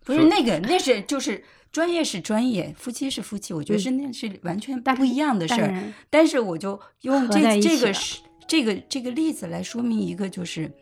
[0.04, 5.60] 不是那个，那是就是专业是专业，夫妻是夫妻，我觉得是那是完全不一样的事儿。
[5.66, 10.72] 当然但是我就用这这个是这个这个例子来说明一个就是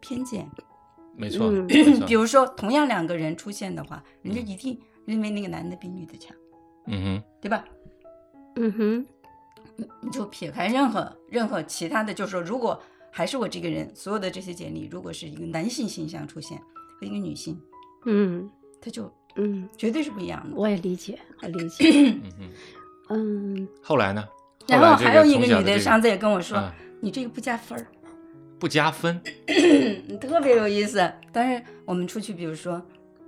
[0.00, 0.48] 偏见。
[1.16, 4.78] 没错，嗯没错比如说，同样两个人出现的话，人家一定
[5.10, 6.34] 认为那个男的比女的强，
[6.86, 7.64] 嗯哼对吧？
[8.56, 9.06] 嗯哼，
[10.00, 16.58] 你就撇开任何任何其他的，就是说，如果还是我这个人，所有的这些简历，如果是一个男性形象出现
[16.98, 17.60] 和一个女性，
[18.06, 20.56] 嗯他就嗯，绝对是不一样的。
[20.56, 22.50] 我也理解，我理解，哼， 嗯哼。
[23.12, 24.26] 嗯，后来呢？
[24.68, 27.86] 然后还有一个女的上次也跟我说，啊你这个不加分儿，
[28.58, 31.12] 不加分，嗯 特别有意思。
[31.32, 32.80] 但是我们出去，比如说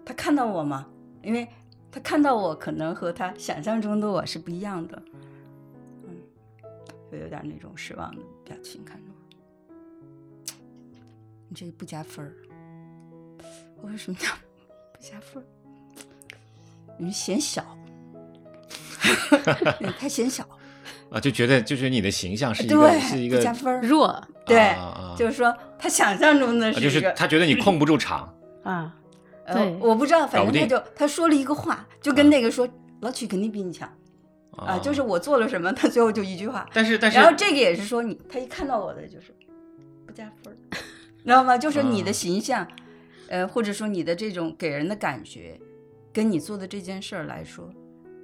[0.05, 0.87] 他看到我嘛，
[1.23, 1.49] 因为
[1.93, 5.03] 他看到我可能和他想象中的我是不一样的，
[6.09, 6.17] 嗯，
[7.11, 9.13] 就有点那种失望的表情看着我。
[11.49, 12.33] 你这个不加分儿，
[13.83, 14.29] 我说什么叫
[14.93, 15.47] 不加分儿？
[16.97, 17.63] 你嫌小，
[19.79, 20.49] 你太显小，
[21.11, 23.83] 啊，就觉得就是你的形象是一个是一对，个不加分儿。
[23.83, 24.75] 弱对，
[25.15, 28.97] 就是说他想象中的啊就是是一个，他觉得你控不住场，啊，
[29.47, 32.69] 呃对我不知道，反正他就他说了一个话，就跟那个说、
[33.01, 33.89] 老曲肯定比你强
[34.57, 36.69] 啊，就是我做了什么，他最后就一句话。
[36.75, 39.35] 但是但是然后这个也是说你，他一看到我的就是
[40.07, 40.57] 不加分儿，
[41.23, 41.57] 你知道吗？
[41.57, 42.67] 就是你的啊形象，
[43.29, 45.59] 呃，或者说你的这种给人的感觉，
[46.13, 47.69] 跟你做的这件事儿来说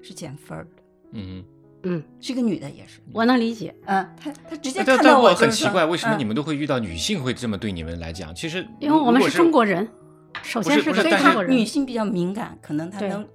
[0.03, 0.83] 是减分儿的。
[1.13, 1.43] 嗯
[1.85, 8.35] 嗯，是个女的也是，我能理解，嗯，她她直接看到我就是说很奇怪，为什么嗯你们都会遇到女性会这么对你们来讲？
[8.35, 9.89] 其实因为我们是中国人，
[10.43, 13.27] 首先是但是中国人女，性比较敏感，可能她能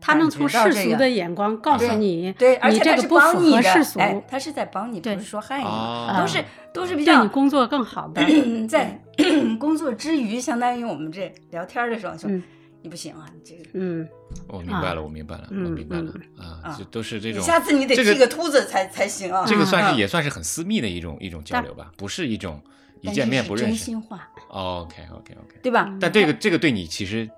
[0.00, 8.22] 他能从世俗的眼光告诉你，对，而且他是你这个不符帮你世俗，哎，他是在帮你，不是说害你，啊都是都是比较对你工作更好的。
[8.22, 9.00] 嗯在
[9.58, 12.40] 工作之余，相当于我们这聊天的时候说嗯，
[12.82, 13.70] 你不行啊，你这个。
[13.72, 14.06] 嗯，
[14.46, 19.44] 我明白了，我明白了，我嗯明白了嗯啊，啊这都是这种，下次你得剃个秃子才才行啊。
[19.48, 22.62] 这个算嗯是也算是很私密的一种一种交流吧，不是一种
[23.00, 23.76] 一见面不认识。
[23.84, 25.92] 心话，OK OK OK，对吧？
[26.00, 27.28] 但这个这个对你其实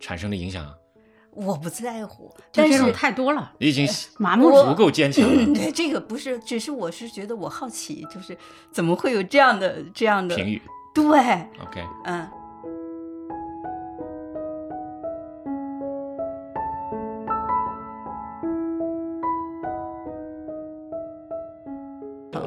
[0.00, 0.72] 产生的影响，
[1.32, 3.86] 我不在乎，但是太多了，你已经
[4.18, 4.64] 麻木了。
[4.70, 5.24] 足够坚强。
[5.52, 8.36] 对这个不是，只是我是觉得我好奇，就是
[8.70, 10.62] 怎么会有这样的这样的评语
[10.94, 12.28] 对，OK，嗯。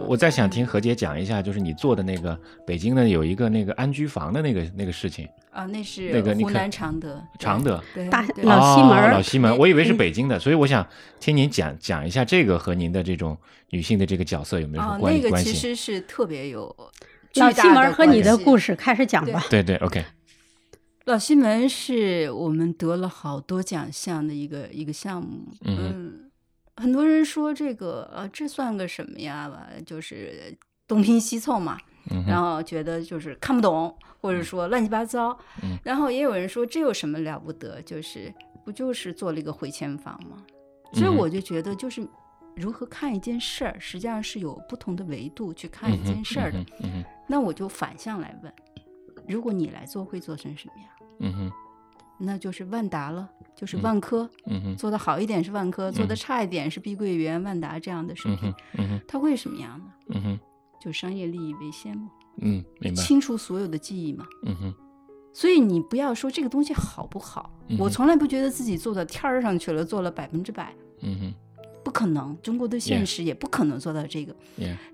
[0.09, 2.35] 我再想听何姐讲一下，就是你做的那个
[2.65, 5.27] 北京的有一个那个安居房的那个那个事情。
[5.51, 10.83] 啊，那是那个湖南常德，常德对大老西门哦老西门，我以为是北京的，所以我想
[11.19, 13.37] 听您讲讲一下这个和您的这种
[13.69, 15.53] 女性的这个角色有没有什么关，关那个其？
[15.53, 16.75] 实是特别有
[17.35, 19.45] 老西门和你的故事开始讲吧。
[19.47, 20.03] 对对，OK，
[21.05, 25.53] 老西门是我们得了好多奖项的一个一个项目。
[25.65, 26.28] 嗯嗯，
[26.79, 29.47] 很多人说这个呃，这算个什么呀？
[29.49, 30.57] 吧，就是
[30.87, 31.77] 东拼西凑嘛。
[32.11, 35.37] 嗯然，后觉得就是看不懂，或者说乱七八糟。
[35.61, 37.81] 嗯然后也有人说这有什么了不得？
[37.83, 40.43] 就是不就是做了一个回迁房吗？
[40.93, 42.07] 所以我就觉得就是。
[42.55, 46.59] 如何看一件事儿，实际上是有不同的维度去看一件事儿的。
[46.81, 48.51] 嗯嗯那我就反向来问：
[49.25, 50.89] 如果你来做，会做成什么样？
[51.19, 51.51] 嗯哼
[52.19, 59.85] 那就是万达了，就是嗯万科，嗯哼做的好一点是万科，做的嗯差一点是碧桂园、万达这样的水平嗯它会什么样呢？
[60.09, 60.39] 嗯哼
[60.81, 62.09] 就商业利益为先嘛，
[62.41, 64.25] 嗯，明白，清除所有的记忆嘛。
[64.45, 64.73] 嗯哼
[65.31, 71.33] 所以你不要说这个东西好不好，嗯我从来不觉得自己做到天儿上去了，做了百分之百，嗯哼
[71.83, 72.35] 不可能。
[72.41, 74.35] 中国的现实也不可能做到这个。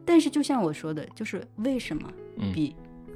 [0.06, 2.76] 但是就像我说的，就是为什么嗯比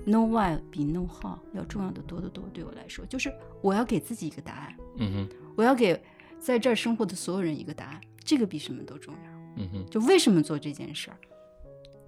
[0.09, 2.43] know why 比 know how 要重要的多得多？
[2.53, 3.31] 对我来说，就是
[3.61, 6.01] 我要给自己一个答案，嗯哼我要给
[6.39, 9.31] 在这儿生活的所有人一个答案，这个比什么都重要。
[9.57, 11.17] 嗯哼就为什么做这件事儿？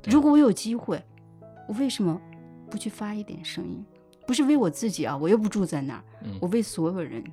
[0.10, 1.02] 如果我有机会，
[1.68, 2.20] 我为什么
[2.70, 3.86] 不去发一点声音？
[4.26, 7.24] 不是为我自己啊，我又不住在那儿，嗯我为所有人。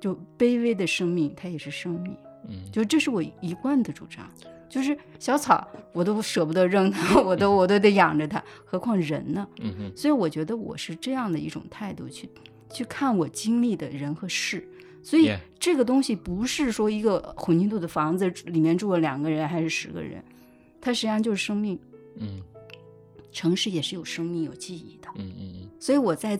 [0.00, 2.16] 就卑微的生命，它也是生命，
[2.48, 4.26] 嗯就这是我一贯的主张。
[4.70, 9.46] 就是小草，我都舍不得扔它， 我都我都得养着它，何况人呢？
[9.96, 12.30] 所以我觉得我是这样的一种态度去
[12.72, 14.66] 去看我经历的人和事。
[15.02, 20.22] 所以这个东西不是说一个混凝土的房子里面住了两个人还是十个人，
[20.80, 21.78] 它实际上就是生命。
[22.16, 22.40] 嗯
[23.32, 25.08] 城市也是有生命、有记忆的。
[25.14, 26.38] 嗯嗯所以我在，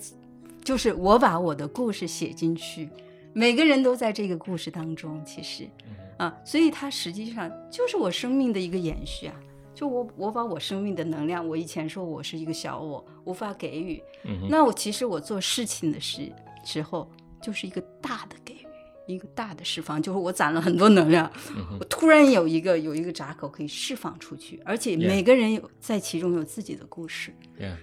[0.64, 2.88] 就是我把我的故事写进去，
[3.32, 5.22] 每个人都在这个故事当中。
[5.24, 9.34] 其实嗯啊，所以它实际上就是我生命的一个延续啊。
[9.74, 14.02] 就我我把我生命的能量，我以前说我是一个小我，无法给予。
[14.26, 16.30] 嗯那我其实我做事情的时
[16.62, 17.10] 时候，
[17.40, 27.34] 就是一个大的给予，一个大的释放，就是我攒了很多能量，嗯我突然有一个有一个闸口可以释放出去，而且每个人有在其中有自己的故事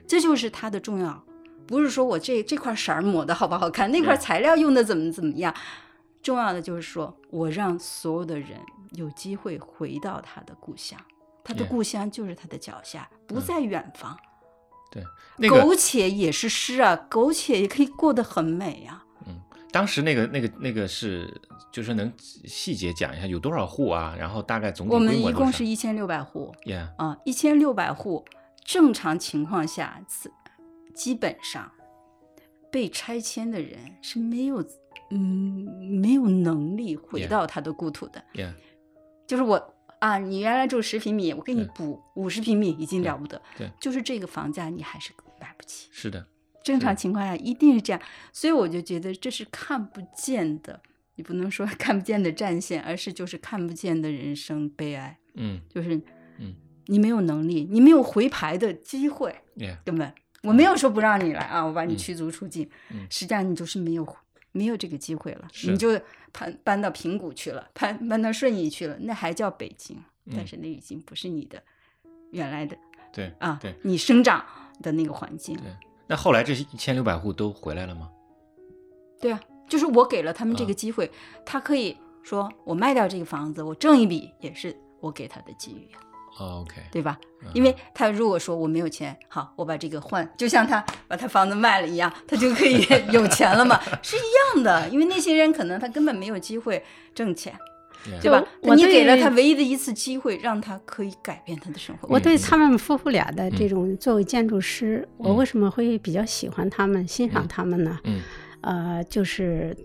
[0.08, 1.24] 这就是它的重要。
[1.66, 5.52] 不是说我这这块色儿抹的好不好看，那块材料用的怎么怎么样，
[6.28, 8.60] 重要的就是说我让所有的人
[8.92, 11.00] 有机会回到他的故乡，
[11.42, 14.14] 他的故乡就是他的脚下，不在远方。
[14.92, 15.02] 对，
[15.38, 19.06] 那个苟且也是诗啊，苟且也可以过得很美啊。
[19.26, 21.34] 嗯当时那个那个那个是，
[21.72, 24.14] 就是能细节讲一下有多少户啊？
[24.20, 28.26] 然后大概总体我们一共是一千六百户？Yeah，啊，一千六百户，
[28.66, 30.02] 正常情况下，
[30.94, 31.72] 基本上
[32.70, 34.66] 被拆迁的人是没有，
[35.10, 38.24] 嗯，没有能力回到他的故土的。
[38.34, 38.54] Yeah，
[39.26, 43.42] 就是我啊，你原来住十平米，我给你补五十平米，已经了不得。
[43.58, 43.70] 对。
[43.80, 45.88] 就是这个房价你还是买不起。
[45.92, 46.28] 是的，
[46.64, 50.80] 正常情况下一定是这样，所以我就觉得这是看不见的，
[51.16, 55.62] 你不能说 看不见的战线，而是就是看不见的人生悲哀，嗯。
[55.74, 55.96] 就是
[56.40, 56.54] 嗯
[56.90, 63.06] 你没有能力，你没有回牌的机会，，Yeah，根本我没有说不让你来啊，我把你嗯驱逐出境，嗯。
[63.10, 64.06] 实际上你就是没有
[64.58, 66.00] 没有这个机会了，你就
[66.32, 69.96] 搬搬到平谷去了，搬搬到顺义去了，那还叫北京，
[70.32, 71.62] 但嗯是那已经不是你的
[72.32, 72.76] 原来的
[73.14, 74.46] 对啊，对你生长
[74.82, 75.56] 的那个环境。
[75.58, 75.66] 对。
[76.10, 78.10] 那后来这一千六百户都回来了吗？
[79.20, 81.12] 对啊，就是我给了他们这啊个机会，
[81.46, 85.90] 他可以说我卖掉这个房子，我挣一笔，也是我给他的机遇
[86.40, 87.18] ，OK，对吧？
[87.22, 92.84] 嗯因为他如果说我没有钱，好，我把这个换，就像他把他房子卖了一样，他就可以
[93.14, 94.90] 有钱了嘛，是一样的。
[94.90, 96.84] 因为那些人可能他根本没有机会
[97.16, 97.54] 挣钱
[98.22, 98.44] 对吧？
[98.64, 102.08] 我你给了他唯一的一次机会，让他可以改变他的生活。
[102.10, 108.00] 我对嗯他们夫妇俩的这种作为建筑师，我为什么会比较喜欢他们、欣赏他们呢？
[108.04, 108.22] 嗯
[108.62, 109.76] 呃，就是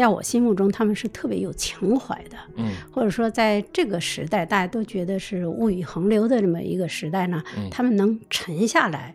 [0.00, 2.72] 在我心目中，他们是特别有情怀的，嗯。
[2.90, 9.14] 或者说在这个时代，大家都觉得是物语横流的这么一个时代呢，嗯他们能沉下来，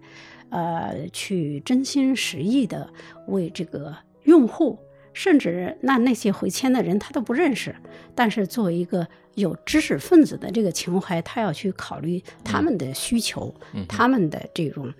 [0.49, 2.87] 呃，去真心实意的
[3.27, 4.77] 为这个用户。
[5.13, 7.73] 甚至那那些回迁的人他都不认识，
[8.13, 14.93] 但是作为一个有知识分子的这个情怀，他要去考虑他们的需求，嗯他们的这种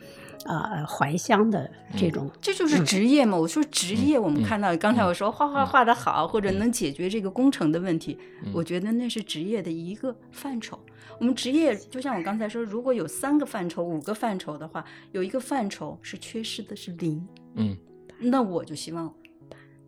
[0.46, 2.32] 呃怀乡的这种。
[2.42, 3.38] 这就是职业嘛。
[3.38, 8.18] 我说职业，我们看到刚才我说画画画的好，或者能解决这个工程的问题，
[8.54, 10.80] 我觉得那是职业的一个范畴。
[11.20, 17.26] 我们职业就像我刚才说，如果有三个范畴、五个范畴的话，有一个范畴是缺失的，是零。
[17.56, 17.78] 嗯，
[18.20, 19.14] 那我就希望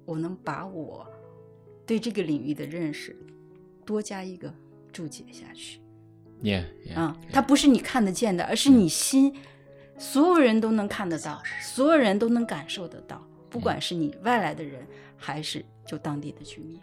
[0.06, 1.06] 我能把我
[1.86, 3.14] 对这个领域的认识
[3.86, 4.54] 多加一个
[4.94, 5.82] 注解下去。
[6.44, 9.34] 耶啊，它不是你看得见的，而是你心，
[9.98, 14.86] 所有人都能看得到，所有人都能感受得到，不管是你外来的人，
[15.16, 16.80] 还是就当地的居民。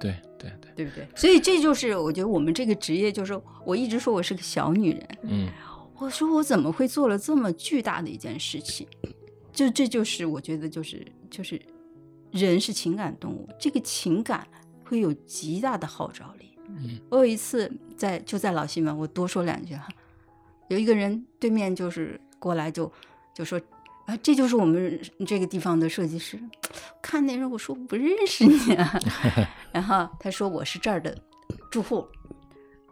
[0.00, 1.06] 对对对，对不对？
[1.14, 5.08] 所以这就是我觉得我们这个职业，就是我一直说我是个小女人。
[5.22, 5.48] 嗯，
[5.96, 8.86] 我说我怎么会做了这么巨大的一件事情？
[9.52, 11.60] 就这就是我觉得就是就是
[12.32, 14.46] 人是情感动物，这个情感
[14.84, 16.58] 会有极大的号召力。
[16.66, 19.88] 嗯，我有一次在就在老西门，我多说两句哈。
[20.68, 22.90] 有一个人对面就是过来就
[23.32, 23.60] 就说
[24.06, 26.36] 啊，这就是我们这个地方的设计师。
[27.00, 28.98] 看那人我说不认识你啊，
[29.70, 31.16] 然后他说我是这儿的
[31.70, 32.04] 住户，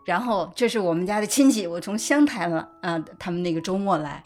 [0.06, 4.22] 然后这是我们家的亲戚，我从湘潭了啊，他们那个周末来，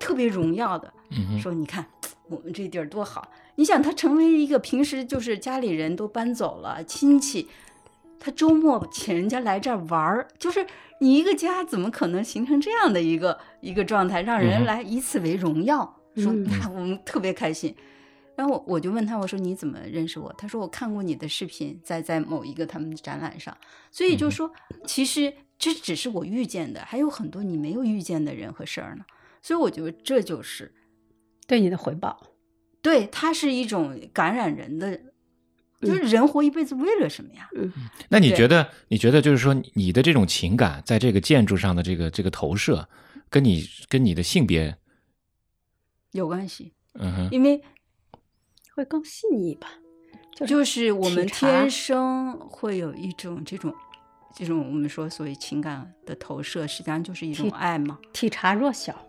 [0.00, 1.86] 特别荣耀的嗯说你看
[2.28, 3.28] 我们这地儿多好。
[3.54, 7.48] 你想他成为一个平时就是家里人都搬走了亲戚。
[8.20, 10.66] 他周末请人家来这儿玩儿，就是
[11.00, 16.00] 你一个家怎么可能形成这样的一个一个状态，让人来以此为荣耀？
[16.16, 17.74] 说那我们特别开心。
[18.34, 20.32] 然后我我就问他，我说你怎么认识我？
[20.38, 23.56] 他说我看过你的视频，在在某一个他们的展览上。
[23.90, 24.52] 所以就说，
[24.84, 29.04] 其实这只是我遇见的，还有很多你没有遇见的人和事儿呢。
[29.42, 30.72] 所以我觉得这就是
[31.46, 32.20] 对你的回报。
[32.80, 35.00] 对，它是一种感染人的。
[35.80, 37.48] 就是人活一辈子为了什么呀？
[37.54, 37.72] 嗯，
[38.08, 38.68] 那你觉得？
[38.88, 42.88] 你觉得就是说，你的这种情感在这个建筑上的这个这个投射，
[43.30, 44.76] 跟你跟你的性别
[46.10, 46.72] 有关系？
[46.94, 47.62] 嗯哼，因为
[48.74, 49.68] 会更细腻吧？
[50.46, 53.72] 就是我们天生会有一种这种
[54.34, 57.98] 这种我们说所谓情感的投射，实际上就是一种爱嘛。
[58.12, 59.06] 体察弱小，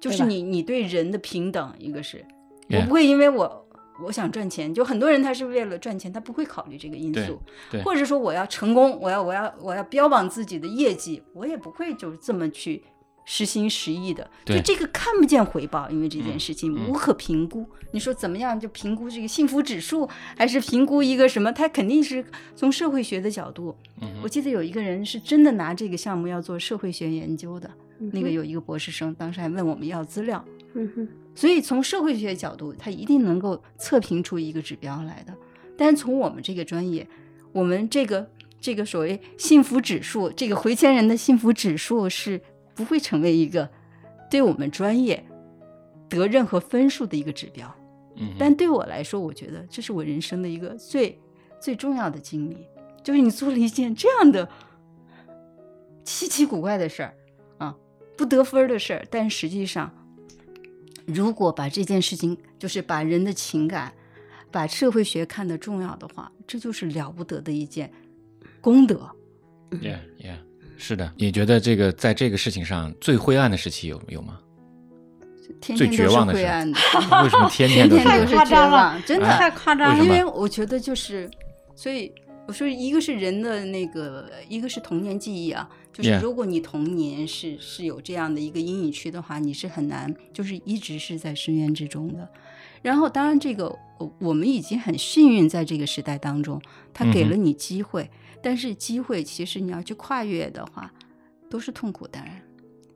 [0.00, 2.24] 就是你你对人的平等，一个是
[2.70, 3.63] 我不会因为我。
[4.02, 7.40] 我想赚钱，就很多人他是为了赚钱，他不会考虑这个因素，
[7.84, 12.82] 或者说我要成功，我要我要我要标榜自己的业绩，我也不会就这么去
[13.24, 14.28] 实心实意的。
[14.44, 17.64] 就这个看不见回报，因为这件事情无可评估。
[17.92, 21.52] 你说怎么样就评估这个幸福指数，还是评估一个什么？
[21.52, 22.24] 他肯定是
[22.56, 23.76] 从社会学的角度。
[24.22, 30.44] 我记得有一个人是真的拿这个项目要做社会学研究的，那个有一个博士生，当时还问我们要资料。
[30.74, 31.08] 嗯哼。
[31.34, 35.34] 所以从社会学角度，他一定能够测评出一个指标来的。
[35.76, 37.06] 但是从我们这个专业，
[37.50, 38.30] 我们这个
[38.60, 42.40] 这个所谓幸福指数，这个回迁人的幸福指数是
[42.72, 43.68] 不会成为一个
[44.30, 45.24] 对我们专业
[46.08, 47.74] 得任何分数的一个指标。
[48.16, 51.18] 嗯，但对我来说，我觉得这是我人生的一个最
[51.60, 52.68] 最重要的经历，
[53.02, 54.48] 就是你做了一件这样的
[56.04, 57.14] 稀奇古怪的事儿啊，
[58.16, 59.92] 不得分的事儿，但实际上。
[61.06, 63.92] 如果把这件事情，就是把人的情感，
[64.50, 67.92] 把社会学看得重要的话，这就是了不得的一件
[68.62, 69.10] 功德。
[69.72, 70.38] Yeah, yeah，
[70.78, 71.12] 是的。
[71.18, 74.40] 你觉得这个在这个事情上最灰暗的时期有有吗？
[75.60, 76.78] 天最绝望的灰暗的。
[77.22, 78.04] 为什么天天都是
[78.46, 79.02] 绝望？
[79.04, 80.02] 真的太夸张了。
[80.02, 81.30] 因为我觉得就是，
[81.76, 82.10] 所以
[82.46, 85.68] 我说，一个是人的那个，一个是童年记忆啊。
[85.92, 92.28] 就是如果你童年是是有这样的一个阴影区的话，你是很难，就是一直是在深渊之中的。
[92.82, 93.68] 然后，当然这个
[93.98, 96.60] 我我们已经很幸运，在这个时代当中，
[96.92, 98.10] 他给了你机会。
[98.42, 100.92] 但是机会其实你要去跨越的话，
[101.48, 102.06] 都是痛苦。
[102.06, 102.42] 当然，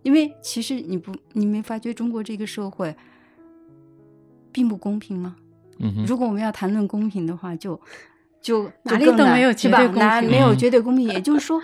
[0.03, 2.94] 因为其实你不，你没发觉中国这个社会
[4.53, 5.36] 并不公平吗？
[5.78, 7.80] 嗯如果我们要谈论公平的话，就
[8.41, 11.09] 就哪里都没有绝对公平，没有绝对公平。
[11.09, 11.61] 也就是说。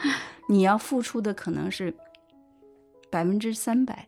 [0.47, 1.91] 你要付出的可能是
[3.11, 4.07] 百分之三百，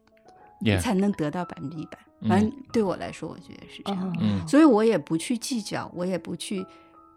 [0.83, 1.99] 才能得到百分之一百。
[2.29, 4.47] 反正对我来说，我觉得是这样。
[4.47, 6.63] 所以我也不去计较，我也不去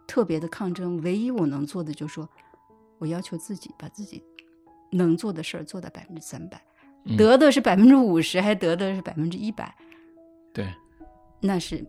[0.07, 1.01] 特别的抗争。
[1.01, 2.29] 唯一我能做的就是说，
[2.97, 4.23] 我要求自己把自己
[4.91, 6.61] 能做的事儿做到百分之三百，
[7.17, 9.75] 得的是百分之五十，还得的是百分之一百。
[10.53, 10.73] 对，
[11.41, 11.85] 那是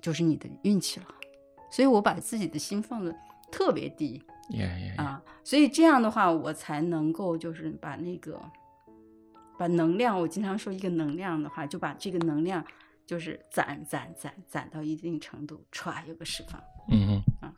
[0.00, 1.06] 就是你的运气了。
[1.74, 3.12] 所以我把自己的心放的
[3.50, 4.22] 特别低。
[4.96, 8.40] 啊，所以这样的话，我才能够就是把那个
[9.58, 12.64] 把能量，我经常说一个能量的话，就把这个能量
[13.04, 16.62] 就是攒攒攒攒到一定程度，歘，有个释放。
[16.92, 17.54] 嗯嗯啊，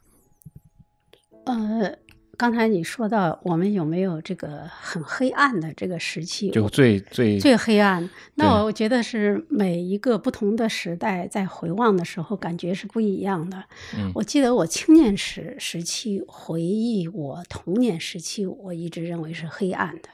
[1.44, 1.98] 呃，
[2.36, 6.50] 刚才你说到我们有没有这个很黑暗的这个时期？
[6.50, 8.08] 就最最最黑暗。
[8.34, 13.64] 那对我觉得是每一个不同的时代在回望的时候，感觉是不一样的。
[13.96, 20.08] 嗯我记得我青年时时期回忆我童年时期，我一直认为是黑暗的。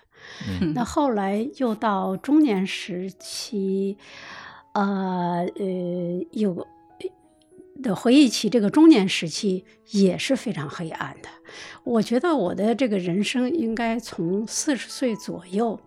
[0.49, 3.99] 嗯那后来又到中年时期，
[4.73, 6.67] 呃呃，有
[7.83, 11.29] 的回忆起这个中年时期也是非常黑暗的。
[11.85, 15.79] 我觉得我的这个人生应该从四十岁左右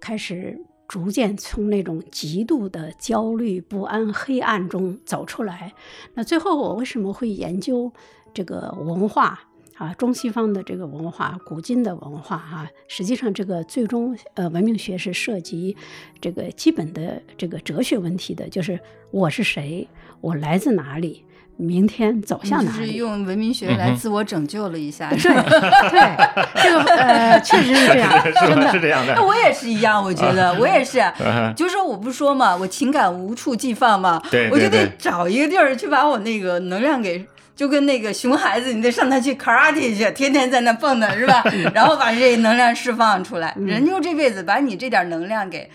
[0.00, 5.72] 开始，逐渐从那种极度的焦虑、不安、黑暗中走出来。
[6.14, 7.90] 那最后我为什么会研究
[8.34, 9.40] 这个文化？
[9.76, 15.76] 啊，中西方的这个文化，古今的文化哈、实际上这个最终呃，文明学是涉及
[16.18, 18.80] 这个基本的这个哲学问题的，就是
[19.10, 19.86] 我是谁，
[20.22, 21.26] 我来自哪里，
[21.56, 22.86] 明天走向就哪里。
[22.86, 25.08] 是用文明学来自我拯救了一下。
[25.10, 25.18] 对
[25.90, 28.10] 对，这个呃，确实是这样，
[28.46, 29.22] 真的是这样的那。
[29.22, 37.26] 我也是一样，我觉得我也是 啊，就是说我不是说嘛，我情感无处寄放嘛，对我就得找一个地儿去把我那个能量给。
[37.56, 41.42] 就跟那个熊孩子，你得上他去 karate 去，天天在那蹦跶是吧？
[41.72, 43.56] 然后把这能量释放出来。
[43.56, 45.70] 人就这辈子把你这点能量给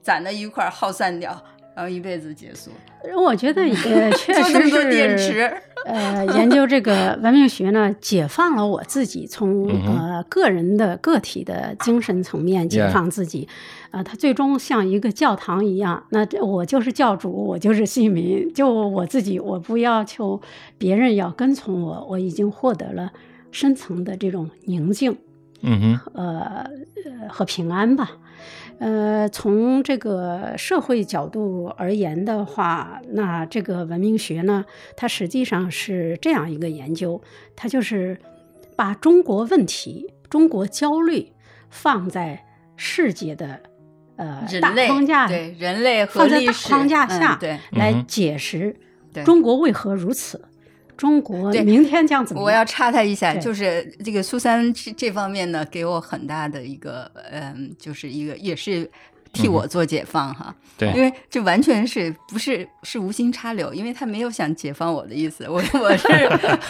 [0.00, 1.36] 攒到一块儿耗散掉，
[1.74, 2.70] 然后一辈子结束，
[3.16, 3.74] 我觉得也，
[4.16, 5.52] 确实是池。
[5.84, 13.46] 呃，研究这个文明学呢，解放了我自己，从嗯呃个人的个体的精神层面解放自己。
[13.90, 20.40] 呃，它最终像一个教堂一样，那这我就是教主，我就是信民，就我自己，我不要求
[20.78, 23.12] 别人要跟从我，我已经获得了
[23.50, 25.16] 深层的这种宁静。
[25.64, 26.70] 嗯哼，呃
[27.04, 28.12] 呃和平安吧。
[28.80, 34.64] 呃，从这个社会角度而言的话，那这个文明学呢，
[34.96, 37.22] 它实际上是这样一个研究，
[37.54, 38.18] 它就是
[38.76, 41.32] 把中国问题、中国焦虑
[41.70, 42.44] 放在
[42.76, 43.60] 世界的
[44.16, 47.58] 呃大框架对人类和放在大历史框架嗯下对。
[47.70, 48.74] 来解释
[49.24, 50.44] 中国为何如此，
[50.96, 52.44] 中国对明天将怎么样？
[52.44, 58.90] 我要插他一下，就是这个苏珊这这方面呢，给我很大的一个，嗯，就是一个也是
[59.32, 60.46] 替我做解放哈。
[60.48, 66.08] 嗯对因为这完全是不是是无心插柳，因为他没有想解放我的意思，我 我是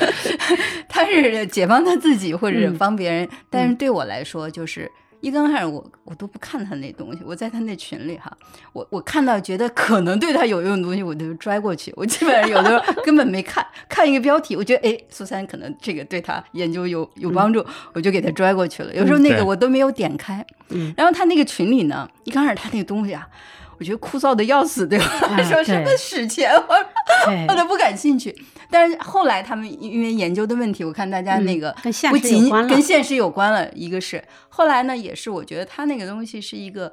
[0.89, 4.91] 他是解放他自己或者是帮别人，但是对我来说就是。
[5.25, 8.31] 一刚开始我我都不看他那东西，我在他那群里哈，
[8.75, 11.91] 我我看到觉得可能对他有用的东西，我就拽过去。
[11.97, 17.64] 我基本上有的时候根本没看，看一个标题，我觉得哎，苏珊可能这个对他研究有有帮助，
[17.95, 18.95] 我就给他拽过去了。
[18.95, 23.27] 有时候那个我都没有点开，嗯然后他那个群里呢，一刚开始他那个东西啊，
[23.79, 26.66] 我觉得枯燥的要死，对我来 说哎什么史前，我
[27.27, 27.47] 对。
[27.49, 28.35] 我都不感兴趣。
[28.70, 36.93] 但是后来他们因为研究的问题，我看大家那个嗯跟现不仅实关了跟现实有关了，一个是后来呢，也是我觉得他那个东西是一个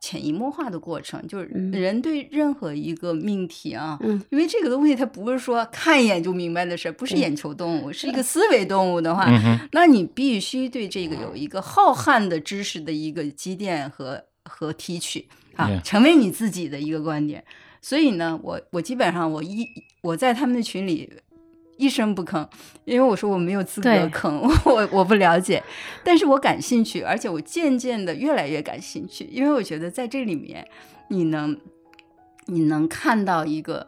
[0.00, 1.70] 潜移默化的过程，就是嗯。
[1.72, 4.22] 人对任何一个命题啊，嗯。
[4.30, 15.28] 因为这个东西它不是说看一眼就明白的事，不是眼球动物，是一个思维动物的话，嗯，那你必须对这个有一个浩瀚的知识的一个积淀和和提取
[15.60, 17.44] 啊成为你自己的一个观点。
[17.80, 19.66] 所以呢，我我基本上我一
[20.02, 21.10] 我在他们的群里
[21.76, 22.46] 一声不吭，
[22.84, 25.62] 因为我说我没有资格对吭， 我我不了解，
[26.04, 30.66] 但是我感兴趣，而且我渐渐的越来越感兴趣，因为我觉得在这里面
[31.08, 31.58] 你能
[32.46, 33.86] 你能看到一个。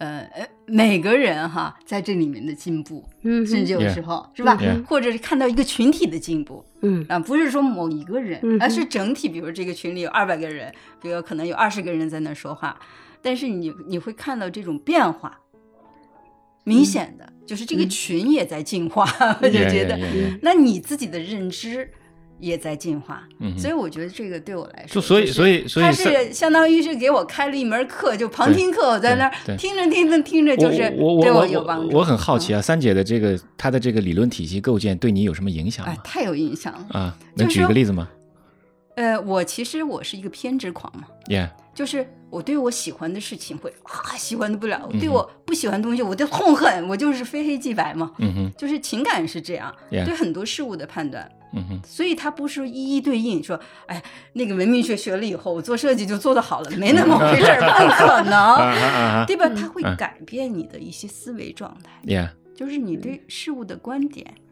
[0.00, 7.04] 呃，呃每个人哈，在这里面的进步，嗯，甚至有时候是吧？Yeah 或者是看到一个群体的进步嗯。
[7.08, 9.28] 啊，不是说某一个人而是整体。
[9.28, 12.78] 比如这个群里有二百个人，比如可能有二十个人在那说话，
[13.20, 15.40] 但是你你会看到这种变化，
[16.64, 19.04] 明显的就是这个嗯群也在进化，
[19.42, 19.96] 我就觉得。
[19.96, 21.90] yeah, yeah, yeah 那你自己的认知
[22.40, 31.96] 也在进化，嗯所以我觉得这个对我来说，就所以所以所以它是是相当于是给我开了一门课，就旁听课，我在那儿听着听着听着，就是对我我有帮助。
[31.96, 35.92] 我很好奇嗯，啊，三姐的这个她的这个理论体系构建对你有什么影响吗，？
[35.92, 36.86] 哎太有影响了。
[36.90, 38.08] 啊，能举个例子吗
[38.96, 54.02] 呃，我其实我是一个偏执狂嘛，？Yeah，就是我对我喜欢的事情会啊喜欢的不了，嗯对我不喜欢的东西我就痛恨，我就是非黑即白嘛，嗯哼，就是情感是这样对很多事物的判断，嗯哼，所以它不是一一对应，说哎
[54.34, 59.48] 那个文明学学了以后，我做设计就做得好了，没那么回事儿，不可 啊能，对吧？
[59.48, 64.26] 它会嗯改变你的一些思维状态，，Yeah，就是你对事物的观点。
[64.36, 64.42] 嗯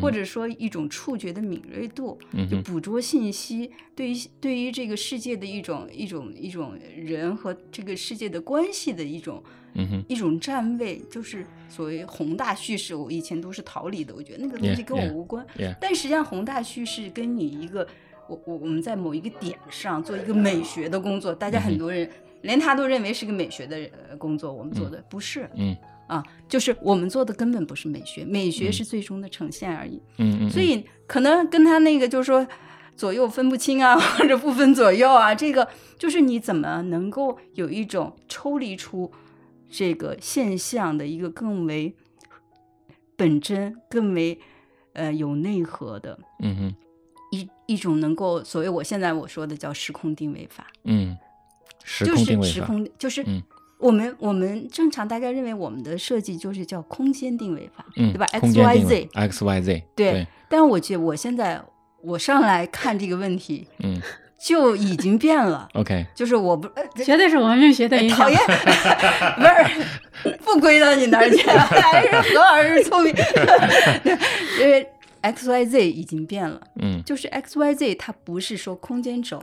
[0.00, 9.42] 或者说一种触觉的敏锐度，嗯就捕捉信息，对于对于这个世界的一种一种一种人和这个世界的关系的一种
[9.74, 12.94] 嗯一种站位，就是所谓宏大叙事。
[12.94, 15.46] 我以前都是逃离的，我觉得那个东西跟我无关。
[15.56, 17.86] yeah 但实际上，宏大叙事跟你一个
[18.28, 22.08] 我我我们在某一个点上做一个美学的工作，大家很多人、
[22.42, 23.76] 连他都认为是个美学的
[24.08, 25.48] 呃工作，我们做的、不是。
[25.54, 25.76] 嗯
[26.08, 30.02] 啊，就是我们做的根本不是美学，美学是最终的呈现而已。
[30.16, 32.44] 嗯嗯，所以可能跟他那个就是说
[32.96, 39.12] 左右分不清啊， 或者不分左右啊，这个就是你怎么能够有一种抽离出
[39.70, 41.94] 这个现象的一个更为
[43.14, 44.40] 本真、更为
[44.94, 46.74] 呃有内核的嗯哼。
[47.30, 51.14] 一一种能够所谓我现在我说的叫时空定位法，嗯，
[51.84, 53.42] 时就空定位法，是时空就是嗯
[53.78, 61.62] 我们我们正常大概认为我们的设计就是叫空间定位法，嗯，对吧？X Y Z X Y Z 对，但我觉得我现在
[62.02, 64.00] 我上来看这个问题嗯
[64.40, 68.30] 就已经变了，，OK，就是我不呃绝对是文明学的影响讨。
[68.30, 68.38] 厌，
[69.36, 69.42] 不
[70.28, 73.12] 是不归到你那儿去，还是何老师聪明，
[74.62, 74.86] 因为
[75.22, 77.02] X Y Z 已经变了，嗯。
[77.04, 79.42] 就是 X Y Z 它不是说空间轴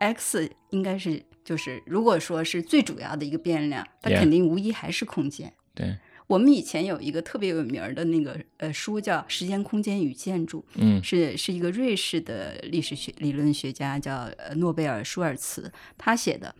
[0.00, 5.52] ，X 应该是就是如果说是最主要的一个变量，它肯定无疑还是空间。
[5.74, 16.54] 对，我们以前有一个特别有名儿的那个呃书叫《时间、空间与建筑》，嗯是是一个瑞士的历史学理论学家叫呃诺贝尔舒尔茨他写的，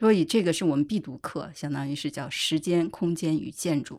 [0.00, 3.96] 所以这个是我们必读课，相当于是叫《时间、空间与建筑》。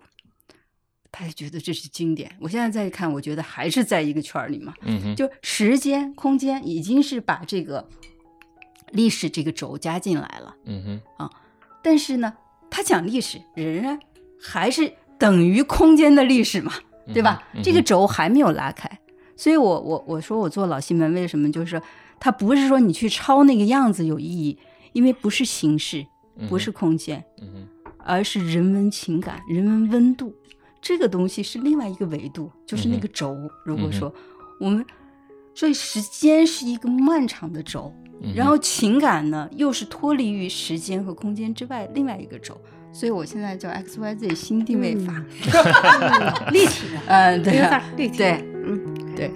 [1.09, 2.35] 他就觉得这是经典。
[2.41, 4.73] 我现在再看，我觉得还是在一个圈儿里嘛。
[4.81, 7.89] 嗯哼，就时间、空间已经是把这个
[8.91, 11.29] 历史这个轴加进来了，嗯哼，
[11.83, 12.33] 但是呢，
[12.69, 13.99] 他讲历史仍然
[14.41, 16.73] 还是等于空间的历史嘛，
[17.13, 17.43] 对吧？
[17.63, 18.99] 这个轴还没有拉开，
[19.35, 21.81] 所以我我我说我做老西门为什么就是
[22.19, 24.57] 它不是说你去抄那个样子有意义，
[24.93, 26.05] 因为不是形式，
[26.49, 30.33] 不是空间，嗯哼，而是人文情感、人文温度，
[30.81, 33.35] 这个东西是另外一个维度，就是那个轴。
[33.65, 34.13] 如果说
[34.59, 34.85] 我们，
[35.57, 37.91] 所以时间是一个漫长的轴，
[38.35, 42.55] 然后情感呢又是脱离于时间和空间之外另外一个轴。
[42.93, 46.53] 所以我现在叫 X Y Z 新定位法，嗯。
[46.53, 47.57] 立体的，嗯，对。
[47.57, 48.17] 有啊立体。
[48.19, 48.31] 对，
[48.67, 49.31] 嗯，对。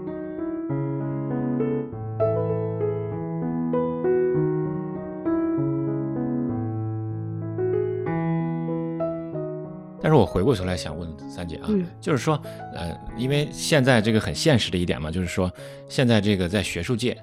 [10.02, 12.42] 但是我回过头来想问三姐啊，嗯就是说，
[12.74, 15.52] 呃，因为现在这个很现实的一点嘛，就是说，
[15.88, 17.16] 现在这个在学术界，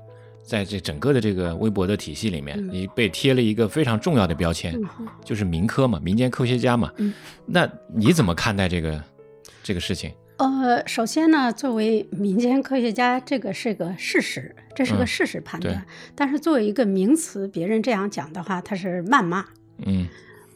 [0.45, 6.93] 在这整个的这个微博的体系里面，嗯你被贴了一个非常重要的标签，嗯就是民科嘛，民间科学家嘛。
[6.99, 7.13] 嗯
[7.47, 9.03] 那你怎么看待这个
[9.63, 10.13] 这个事情？
[10.37, 15.85] 呃，首先呢，作为民间科学家，这个是个事实，这是个嗯事实判对断。
[16.15, 19.45] 但是作为一个名词，别人这样讲的话，他是谩骂。
[19.85, 20.07] 嗯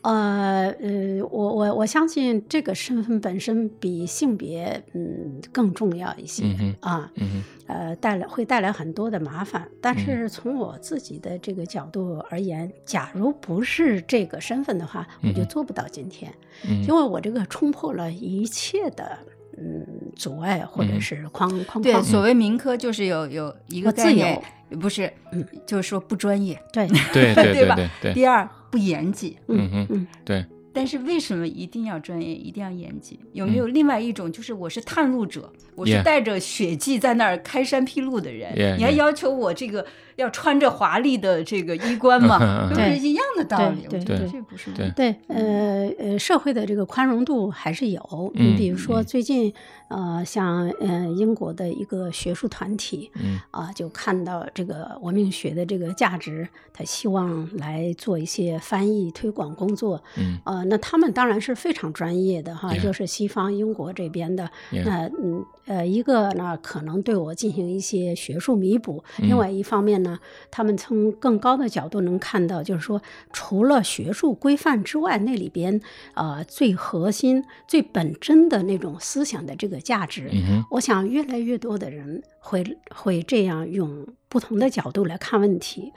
[0.03, 9.69] 呃呃，我我我相信这个身份本身比性别嗯更重要一些、嗯啊，嗯呃，带来会带来很多的麻烦。
[9.81, 16.33] 但是从我自己的这个角度而言，假如不是这个身份的话，我就做不到今天，
[16.69, 19.17] 嗯因为我这个冲破了一切的
[19.57, 19.87] 嗯
[20.17, 22.03] 阻碍或者嗯是框框对，框。
[22.03, 24.43] 所谓民科就是有有一个自概念由，
[24.81, 26.59] 不是，嗯就是说不专业。
[26.73, 29.37] 对，对对对吧对对，第二，不严谨。
[29.49, 33.19] 嗯嗯嗯对，但是为什么一定要专业，一定要严谨？
[33.33, 39.85] 有没有另外一种，就是我是探路者，我是带着血迹在那儿开山辟路的人你还要求我这个
[40.17, 42.39] 要穿着华丽的这个衣冠嘛？
[42.41, 43.87] 嗯都对是一样的道理。
[43.89, 48.33] 对我觉得对这不是对对，呃呃，社会的这个宽容度还是有。
[48.35, 49.53] 嗯你比如说嗯最近，
[49.93, 60.03] 呃，像呃英国的一个学术团体，嗯啊，就看到这个文明学的这个价值，他希望来做一些翻译推广工作。
[60.17, 64.51] 嗯呃，那他们当然是非常专业的哈就是西方英国这边的。
[64.85, 70.19] 那嗯呃，一个呢可能对我进行一些学术弥补，嗯另外一方面呢，
[70.51, 73.01] 他们从更高的角度能看到，就是说
[73.33, 75.81] 除了学术规范之外，那里边
[76.15, 80.31] 呃最核心、最本真的那种思想的这个价值。
[80.33, 82.65] 嗯我想越来越多的人会
[82.95, 85.93] 会这样用不同的角度来看问题。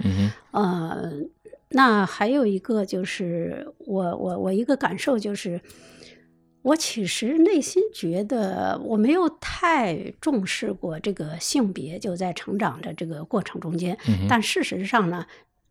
[0.52, 1.30] 嗯
[1.70, 5.60] 那还有一个就是我我我一个感受就是，
[6.62, 13.98] 我其实内心觉得我没有太重视过这个性别，就在成长的这个过程中间。
[14.08, 15.26] 嗯哼但事实上呢，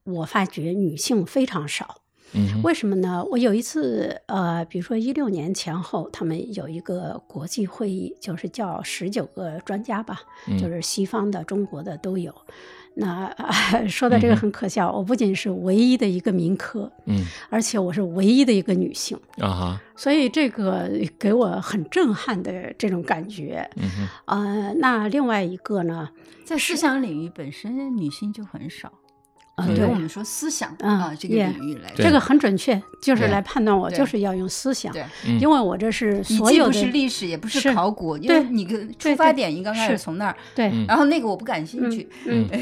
[0.05, 2.03] 我发觉女性非常少。
[2.35, 3.25] 嗯为什么呢？
[3.31, 10.59] 我有一次，呃，比如说一六年前后，他们有一个国际会议，就是叫十九个专家吧，嗯。
[10.59, 12.35] 就是西方的、中国的都有。
[12.97, 13.29] 那、
[13.89, 17.25] 说的这个很可笑，我不仅是唯一的一个民科，嗯。
[17.51, 19.81] 而且我是唯一的一个女性，啊哈。
[19.97, 23.69] 所以这个给我很震撼的这种感觉。
[23.77, 26.09] 嗯呃，那另外一个呢，
[26.45, 28.93] 在思想领域本身女性就很少，
[29.57, 34.93] 啊对我们说思想嗯啊这个领域来，这个很准确，就是来判断我就是要用思想，
[35.41, 40.37] 因为我这是所有的是历史，也不是是考古，因为你个出发点应该开始是从那儿。
[40.55, 42.09] 对，嗯然后那个我不感兴趣，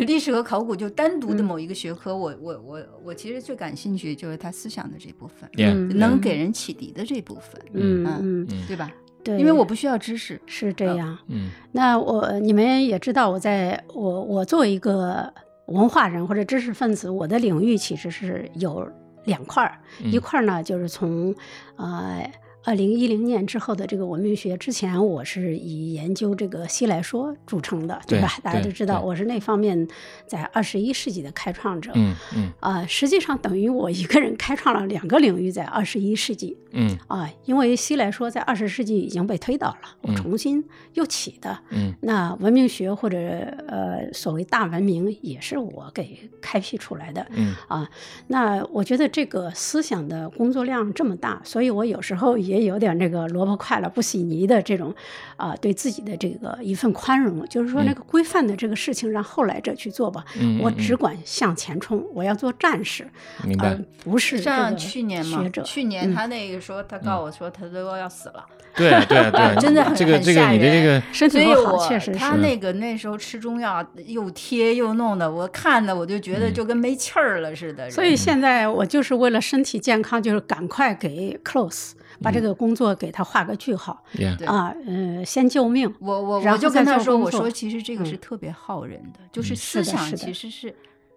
[0.06, 5.48] 历史和考古就单独的嗯某一个学科，我我我我其实最感兴趣就是他思想的这部分
[5.96, 8.90] 能给人启迪的这部分，嗯嗯嗯，嗯对吧？
[9.24, 11.16] 对，因为我不需要知识，是这样。
[11.28, 15.32] 嗯那我你们也知道，我在我我作为一个
[15.66, 18.86] 文化人或者知识分子，我的领域其实是有
[19.24, 21.34] 两块儿，嗯一块儿呢就是从
[21.76, 22.30] 呃。
[22.64, 28.28] 二零一零年之后的这个文明学，之前我是以研究这个西来说著称的，对吧？
[28.36, 29.88] 对大家都知道，我是那方面
[30.26, 31.90] 在二十一世纪的开创者。
[31.94, 41.58] 嗯嗯啊、实际上等于我一个人开创了两个领域，在二十一世纪嗯啊、因为西来说在二十世纪已经被推倒了，我嗯重新又起的。
[41.70, 43.18] 嗯那文明学或者
[43.66, 47.90] 呃所谓大文明也是我给开辟出来的嗯啊。
[48.28, 54.94] 那我觉得这个思想的工作量这么大，所以我有时候也有点那个萝卜快了不洗泥的这种
[55.36, 63.04] 啊、对自己的这个一份宽容，就是说那个规范的这个事情让后来者去做吧，嗯，我嗯只管向前冲，我要做战士，
[63.44, 65.62] 明白而，不是像去年嘛学者，。
[65.62, 68.44] 去年嗯他那个说，他告诉我说他都要死了，
[68.76, 72.36] 对对对， 真的很很这个这个吓人你的这个身所以体不好，我确实他。
[72.36, 77.90] 那个那时候吃中药又贴又弄的，我看的我就觉得嗯就跟没气儿了似的。
[77.90, 81.92] 所以现在我就是为了身体健康，就是赶快给 close
[82.22, 84.02] 把这个工作给他画个句号、
[84.46, 85.92] 啊，呃，先救命。
[85.98, 90.74] 我我然后我就跟他说，我说其实这个是嗯特别耗人的，就是嗯思想其实是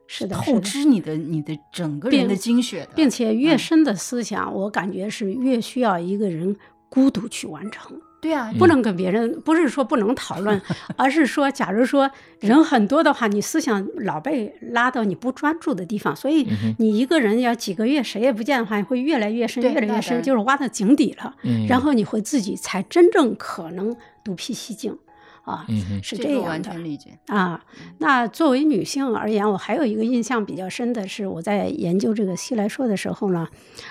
[0.08, 3.60] 是的，透，支你的你的整个人并的精血的，并且越嗯。
[3.60, 6.56] 深的思想，我感觉是越需要一个人
[6.90, 10.60] 孤独去完成，对啊，不能跟别人，不是说不能讨论，
[10.98, 12.10] 而是说，假如说
[12.40, 16.48] 人很多的话，你思想老被拉到你不专注的地方，所以
[16.80, 21.36] 你一个人要几个月谁也不见的话，会越来越深，越来越深，就是挖到井底了。
[21.44, 24.98] 嗯，然后你会自己才真正可能独辟蹊径，
[25.46, 25.66] 啊，
[26.02, 27.18] 是这个完这样的全理解。
[27.28, 27.64] 啊。
[28.00, 33.48] 那作为女性而言，我还有一个印象比较深的是，我在研究这个西来说的时候呢，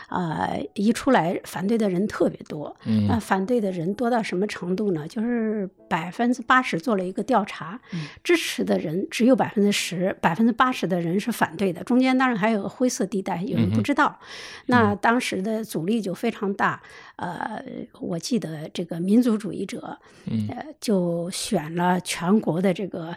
[0.09, 2.77] 啊，一出来反对的人特别多。
[2.85, 5.07] 嗯那反对的人多到什么程度呢？
[5.09, 14.19] 就是百分之八十做了一个调查，嗯支持的人只有百分之十，百分之八十的人是反对的，中间当然还有个灰色地带，有人不知道。
[14.67, 16.83] 那当时的阻力就非常大。
[17.17, 17.63] 呃，
[18.01, 19.99] 我记得这个民族主义者，
[20.31, 23.17] 嗯呃，就选了全国的这个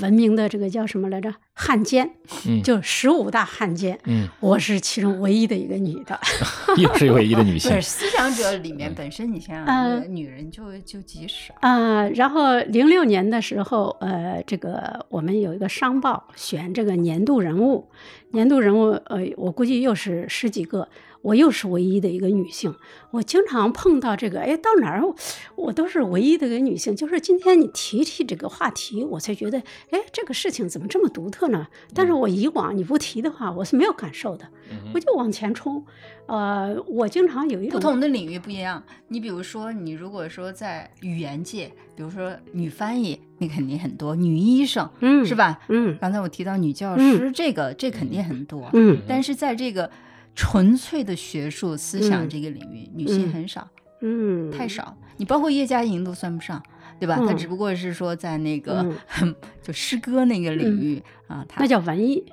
[0.00, 1.34] 文明的这个叫什么来着？
[1.54, 2.10] 汉奸，
[2.46, 3.98] 嗯就十五大汉奸。
[4.04, 6.18] 嗯，我是其中唯一的一个女的。
[6.78, 11.54] 又是唯一的女性不是，思想者里面本身，你想想，嗯呃女人就就极少。
[11.60, 17.86] 啊、然后零六年的时候，呃，这个我们有一个商报选这个年度人物，
[18.30, 20.88] 年度人物，呃，我估计又是十几个，
[21.22, 22.74] 我又是唯一的一个女性。
[23.12, 25.02] 我经常碰到这个，哎，到哪儿
[25.54, 26.94] 我都是唯一的一个女性。
[26.96, 29.58] 就是今天你提起这个话题，我才觉得，
[29.90, 31.66] 哎，这个事情怎么这么独特呢？
[31.94, 34.46] 但是我以往你不提的话，我是没有感受的，
[34.94, 35.84] 我就往前冲。
[36.26, 38.82] 呃，我经常有一种不同的领域不一样。
[39.08, 45.60] 你比如说，你如果说在语言界，比如说女翻译，那肯定很多；女医生，嗯是吧？
[45.68, 48.70] 嗯刚才我提到女教嗯师，这个这肯定很多。
[48.72, 49.90] 嗯但是在这个
[50.34, 53.68] 纯粹的学术思想嗯这个领域，女性嗯很少，
[54.00, 54.96] 嗯，太少。
[55.16, 56.62] 你包括叶嘉莹都算不上，
[56.98, 57.16] 对吧？
[57.16, 58.84] 她嗯只不过是说在那个、
[59.22, 62.24] 嗯就诗歌那个领域、啊，她那叫文艺。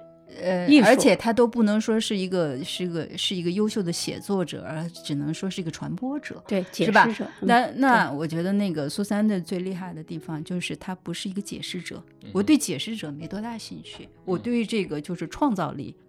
[0.42, 6.42] 呃艺，而且她都不能说是一个是一个是一个优秀的写作者，而只能说是一个传播者。
[6.48, 7.26] 对，解是吧释者。
[7.42, 15.96] 嗯那那我觉得那个苏珊的最厉害的地方就是她不是一个解释者，我对解释者没多大兴趣，我对这个就是创造力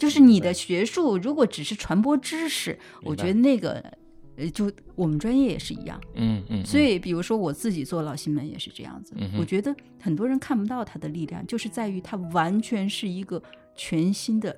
[0.00, 3.72] 就是你的学术如果只是传播知识，我觉得那个
[4.36, 13.40] 呃就我们专业也是一样，嗯嗯，所以比如说我自己做老新闻也是这样子，嗯我觉得很多人看不到它的力量，就是在于它完全是一个
[13.76, 14.56] 全新的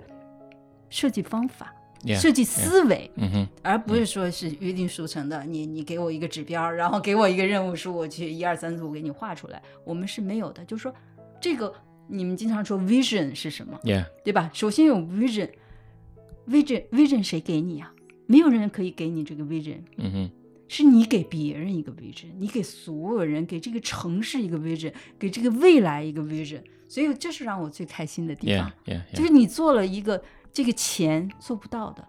[0.88, 1.74] 设计方法。
[2.05, 9.62] Yeah，设计思维嗯哼而不是说是约定俗成的，你你给我一个指标，然后给我一个任务书，我去一二三四五给你画出来。
[9.84, 10.93] 我们是没有的，就是说
[11.40, 11.72] 这个
[12.13, 14.51] 你们经常说 vision 是什么，，yeah，对吧？
[14.53, 17.91] 首先有 vision，vision vision 谁给你啊？
[18.27, 20.31] 没有人可以给你这个 vision，嗯哼，
[20.69, 32.07] 是你给别人一个 vision，你给所有人，给这个城市一个 vision，给这个未来一个 vision，所以这是让我最开心的地方 yeah yeah，就是你做了一个这个钱做不到的，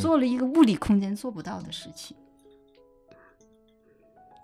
[0.00, 2.16] 做了一个物理空间做不到的事情。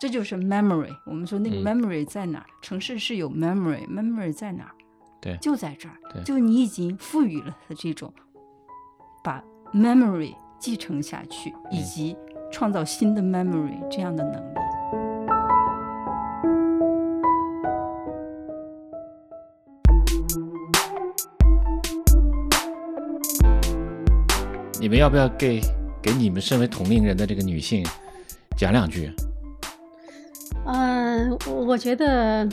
[0.00, 0.96] 这就是 memory。
[1.04, 2.46] 我们说那个嗯 memory 在哪儿？
[2.62, 4.74] 城市是有 memory，memory 在哪儿？
[5.20, 6.22] 对就在这儿对。
[6.22, 8.12] 就你已经赋予了他这种
[9.22, 9.42] 把
[9.74, 12.16] memory 继承下去，以及
[12.50, 14.60] 创造新的 memory 这样的能力。
[24.80, 25.60] 你们要不要给
[26.02, 27.84] 给你们身为同龄人的这个女性
[28.56, 29.12] 讲两句？
[30.64, 32.48] 嗯，我我觉得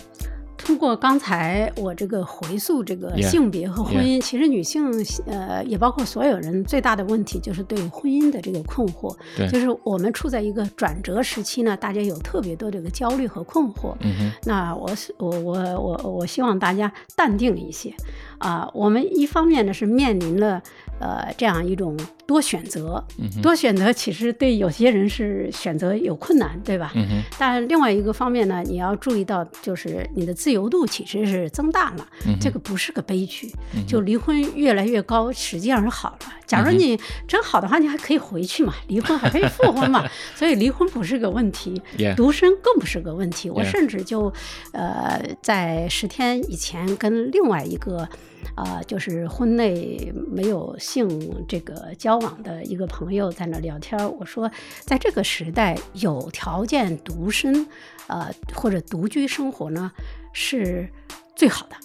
[0.67, 4.91] 通过刚才我这个回溯这个性别和婚姻其实女性
[5.25, 9.47] 呃也包括所有人最大的问题就是对婚姻的这个困惑，对。
[9.47, 13.95] 就是我们处在一个转折时期呢，大家有特别多这个焦虑和困惑。
[14.01, 17.93] 嗯，那我是我我我我希望大家淡定一些。
[18.39, 20.61] 啊、我们一方面呢是面临了
[20.99, 23.03] 呃这样一种多选择，
[23.41, 26.91] 多选择其实对有些人是选择有困难，对吧？
[26.95, 33.51] 嗯，但另外一个方面呢，你要注意到，就是你的自由度其实是增大了，嗯这个不是个悲剧。
[33.75, 36.33] 嗯就离婚越来越高，实际上是好了。
[36.45, 41.81] 假如你真好的话，你还可以回去嘛，离婚还可以复婚嘛， 所以离婚不是个问题
[42.15, 43.49] 独身更不是个问题。
[43.49, 44.31] 我甚至就
[44.71, 48.07] 呃在十天以前跟另外一个。
[48.55, 54.49] 呃，就是婚内没有性这个交往的一个朋友在那聊天，我说，
[54.85, 57.67] 在这个时代，有条件独身，
[58.07, 59.91] 呃或者独居生活呢，
[60.31, 60.87] 是
[61.35, 61.75] 最好的。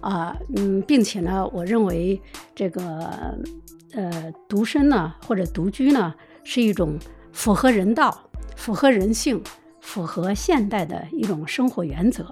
[0.00, 2.18] 啊、嗯，并且呢，我认为
[2.54, 3.36] 这个
[3.92, 6.98] 呃独身呢或者独居呢是一种
[7.32, 9.42] 符合人道、符合人性、
[9.82, 12.24] 符合现代的一种生活原则。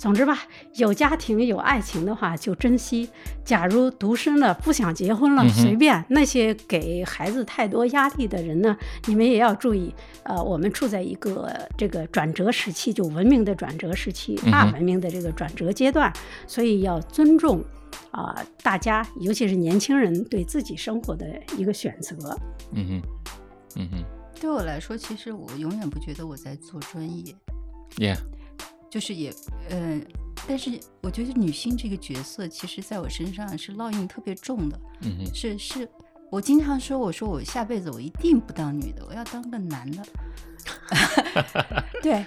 [0.00, 0.38] 总之吧，
[0.76, 3.06] 有家庭有爱情的话就珍惜；
[3.44, 6.02] 假如独身了不想结婚了，嗯随便。
[6.08, 8.74] 那些给孩子太多压力的人呢，
[9.04, 9.94] 你们也要注意。
[10.22, 16.10] 呃，我们处在一个这个转折时期，就文明的转折时期，大文明的这个转折阶段，
[16.46, 17.62] 所以要尊重
[18.10, 21.26] 啊、大家，尤其是年轻人对自己生活的
[21.58, 22.34] 一个选择。
[22.72, 23.02] 嗯哼，
[23.76, 24.04] 嗯哼
[24.40, 27.34] 对我来说，其实我永远不觉得我在做专业
[27.98, 28.16] ，，Yeah，
[28.90, 29.32] 就是也，
[29.70, 30.04] 嗯、
[30.48, 34.78] 但是我觉得女性这个角色，其实在我身上是烙印特别重的，
[35.32, 35.88] 是是，
[36.30, 40.02] 我经常说，我说我下辈子我一定不当女的，我要当个男的。
[42.02, 42.26] 对，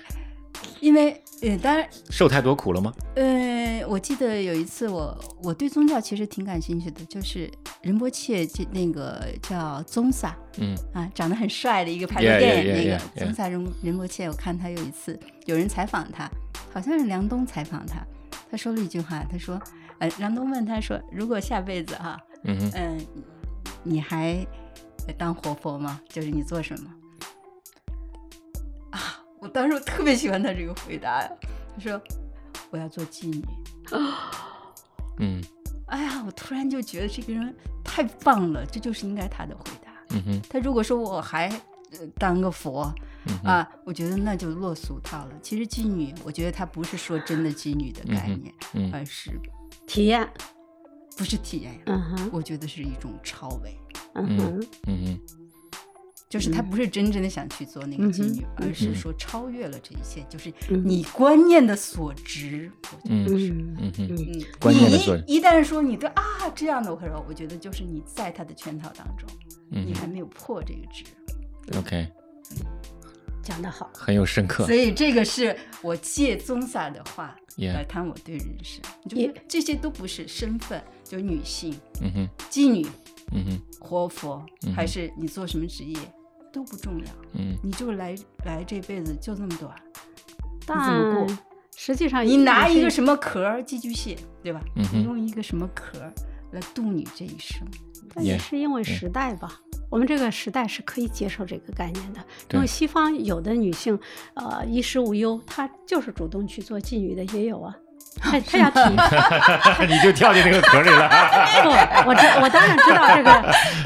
[0.80, 2.94] 因为呃，当然，受太多苦了吗？
[3.16, 7.52] 呃，我记得有一次我我对宗教其实挺感兴趣的，就是
[7.82, 16.30] 仁波切这那个叫宗萨嗯啊，长得很帅的一个拍的电影那个.宗萨仁仁波切，我看他有一次有人采访他，
[16.74, 18.00] 好像是梁冬采访他，
[18.50, 19.62] 他说了一句话，他说，
[20.00, 23.08] 呃，梁冬问他说，如果下辈子哈、嗯哼，嗯，
[23.84, 24.46] 你还
[25.18, 26.02] 当活佛吗？
[26.10, 26.90] 就是你做什么？
[28.90, 31.30] 啊，我当时我特别喜欢他这个回答呀。
[31.76, 32.02] 他说
[32.72, 33.46] 我要做妓女。
[35.20, 35.44] 嗯
[35.88, 39.92] 哎呀，我突然就觉得这个人太棒了，这就是应该他的回答。
[40.16, 41.50] 嗯哼，他如果说我还、
[41.92, 42.92] 呃当个佛
[43.44, 45.32] 啊，我觉得那就落俗套了。
[45.42, 49.32] 其实妓女，我觉得她不是说真的妓女的概念，嗯而是
[49.88, 50.28] 体验，
[51.18, 51.80] 不是体验呀？
[51.88, 53.76] 嗯哼，我觉得是一种超维。
[54.16, 55.20] 嗯哼，嗯哼，
[56.30, 62.72] 就是他不是真正的想去做那个妓女，嗯而是说超越了这一切，就是嗯你观念的所值。
[62.92, 69.28] 我觉嗯得是，嗯嗯，嗯嗯，观念的所你一旦说你对啊这样的，我说我觉得就是你在他的圈套当中，
[69.72, 71.04] 嗯你还没有破这个值。
[71.80, 72.08] ，OK，
[73.44, 73.90] 讲得好。
[73.94, 74.66] 很有深刻。
[74.66, 82.88] 所以这个是我借宗萨的话来谈我对人生，就这些都不是身份，就是女性、嗯哼，妓女、
[83.32, 85.96] 嗯哼，活佛，嗯还是你做什么职业
[86.52, 87.58] 都不重要，嗯。
[87.62, 88.16] 你就来
[88.46, 89.76] 来这辈子就这么短。
[90.66, 91.38] 怎么但过？
[91.76, 94.62] 实际上，你拿一个什么壳寄居蟹，对吧？
[94.76, 96.14] 嗯你用一个什么壳儿
[96.54, 97.68] 来度你这一生？
[98.16, 99.60] 那也是因为时代吧。
[99.90, 102.20] 我们这个时代是可以接受这个概念的，
[102.52, 104.00] 因为西方有的女性，
[104.34, 107.76] 呃，衣食无忧，她就是主动去做妓女的也有啊。
[108.20, 108.80] 她她要 提，
[109.88, 111.10] 你就跳进那个壳里了。
[111.64, 113.32] 不，我知我当然知道这个，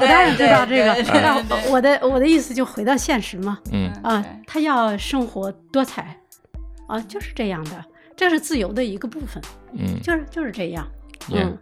[0.00, 6.16] 我当然知道这个我的我的意思就回到现实嘛，嗯啊对，她要生活多彩，
[6.86, 7.84] 啊，就是这样的，
[8.16, 9.42] 这是自由的一个部分，
[9.72, 10.86] 嗯就是就是这样
[11.28, 11.58] ，Yeah 嗯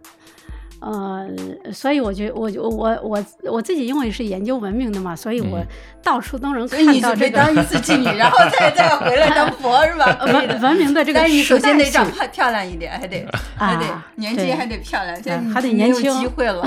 [0.79, 1.27] 呃，
[1.73, 5.67] 所以我觉我我我我自己因为是研究文明的嘛，所以我嗯
[6.03, 10.17] 到处都能所以你看到这个准备当一次妓女，然后再再回来当佛是吧？
[10.25, 13.25] 文文明的这个但是你首先得长漂漂亮一点，还得
[13.55, 16.63] 还得年轻，还得漂亮，现在嗯还得你没有年轻机会了，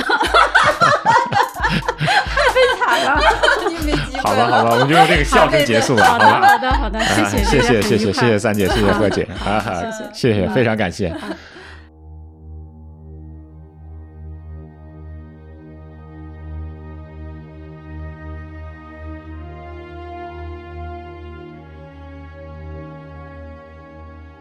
[2.85, 3.21] 惨了。
[3.69, 4.65] 你没机会好吧，好了。
[4.65, 6.49] 吧，我们就用这个笑声结束吧，好的，好吧？
[6.49, 8.53] 好的，好的，谢谢，啊谢谢，谢谢，谢谢三。
[8.53, 9.27] 姐，谢谢何姐，
[10.13, 11.15] 谢谢谢谢，嗯非常感谢。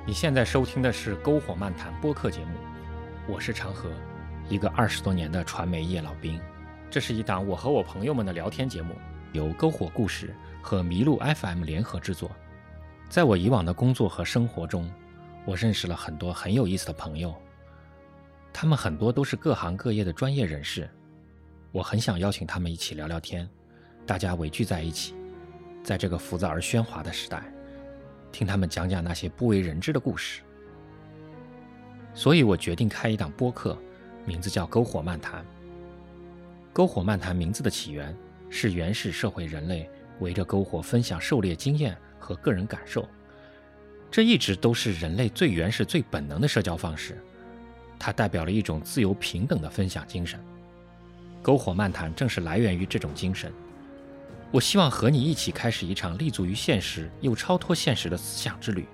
[0.10, 2.58] 你现在收听的是《篝火漫谈》播客节目，
[3.28, 3.92] 我是长河，
[4.50, 6.42] 一个二十多年的传媒业老兵。
[6.90, 8.96] 这是一档我和我朋友们的聊天节目，
[9.34, 12.32] 由篝火故事和麋鹿 FM 联合制作。
[13.08, 14.92] 在我以往的工作和生活中，
[15.46, 17.32] 我认识了很多很有意思的朋友，
[18.52, 20.90] 他们很多都是各行各业的专业人士。
[21.72, 23.48] 我很想邀请他们一起聊聊天，
[24.08, 25.14] 大家围聚在一起，
[25.84, 27.44] 在这个浮躁而喧哗的时代，
[28.32, 30.42] 听他们讲讲那些不为人知的故事。
[32.14, 33.78] 所以我决定开一档播客，
[34.26, 35.42] 名字叫《篝火漫谈》。
[36.74, 38.16] 篝火漫谈名字的起源
[38.50, 43.08] 是原始社会人类围着篝火分享狩猎经验和个人感受，
[44.12, 47.18] 这一直都是人类最原始、最本能的社交方式。
[47.98, 50.40] 它代表了一种自由平等的分享精神。
[51.44, 53.52] 篝火漫谈正是来源于这种精神。
[54.52, 58.88] 我希望和你一起开始一场立足于现实又超脱现实的思想之旅。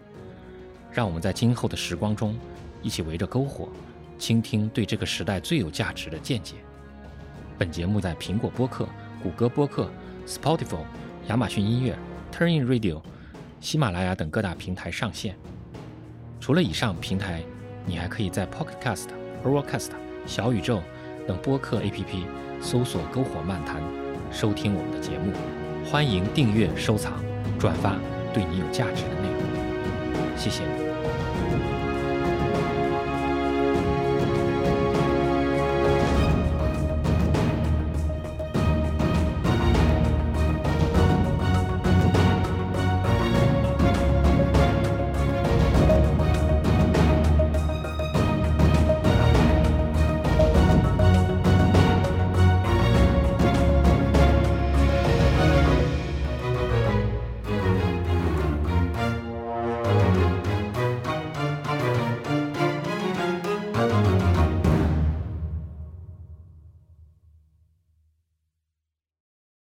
[0.92, 2.38] 让我们在今后的时光中，
[2.82, 3.70] 一起围着篝火，
[4.18, 6.56] 倾听对这个时代最有价值的见解。
[7.58, 8.86] 本节目在苹果播客、
[9.24, 9.90] 谷歌播客、
[10.28, 10.84] Spotify、
[11.30, 11.98] 亚马逊音乐、
[12.34, 13.02] Turnin Radio、
[13.62, 15.38] 喜马拉雅等各大平台上线。
[16.42, 17.42] 除了以上平台，
[17.86, 19.08] 你还可以在 Pocket Cast、
[19.46, 19.92] Overcast、
[20.26, 20.84] 小宇宙
[21.26, 22.26] 等播客 APP
[22.62, 23.82] 搜索“篝火漫谈”，
[24.36, 25.32] 收听我们的节目。
[25.90, 27.24] 欢迎订阅、收藏、
[27.58, 27.96] 转发
[28.34, 30.38] 对你有价值的内容。
[30.38, 30.95] 谢谢。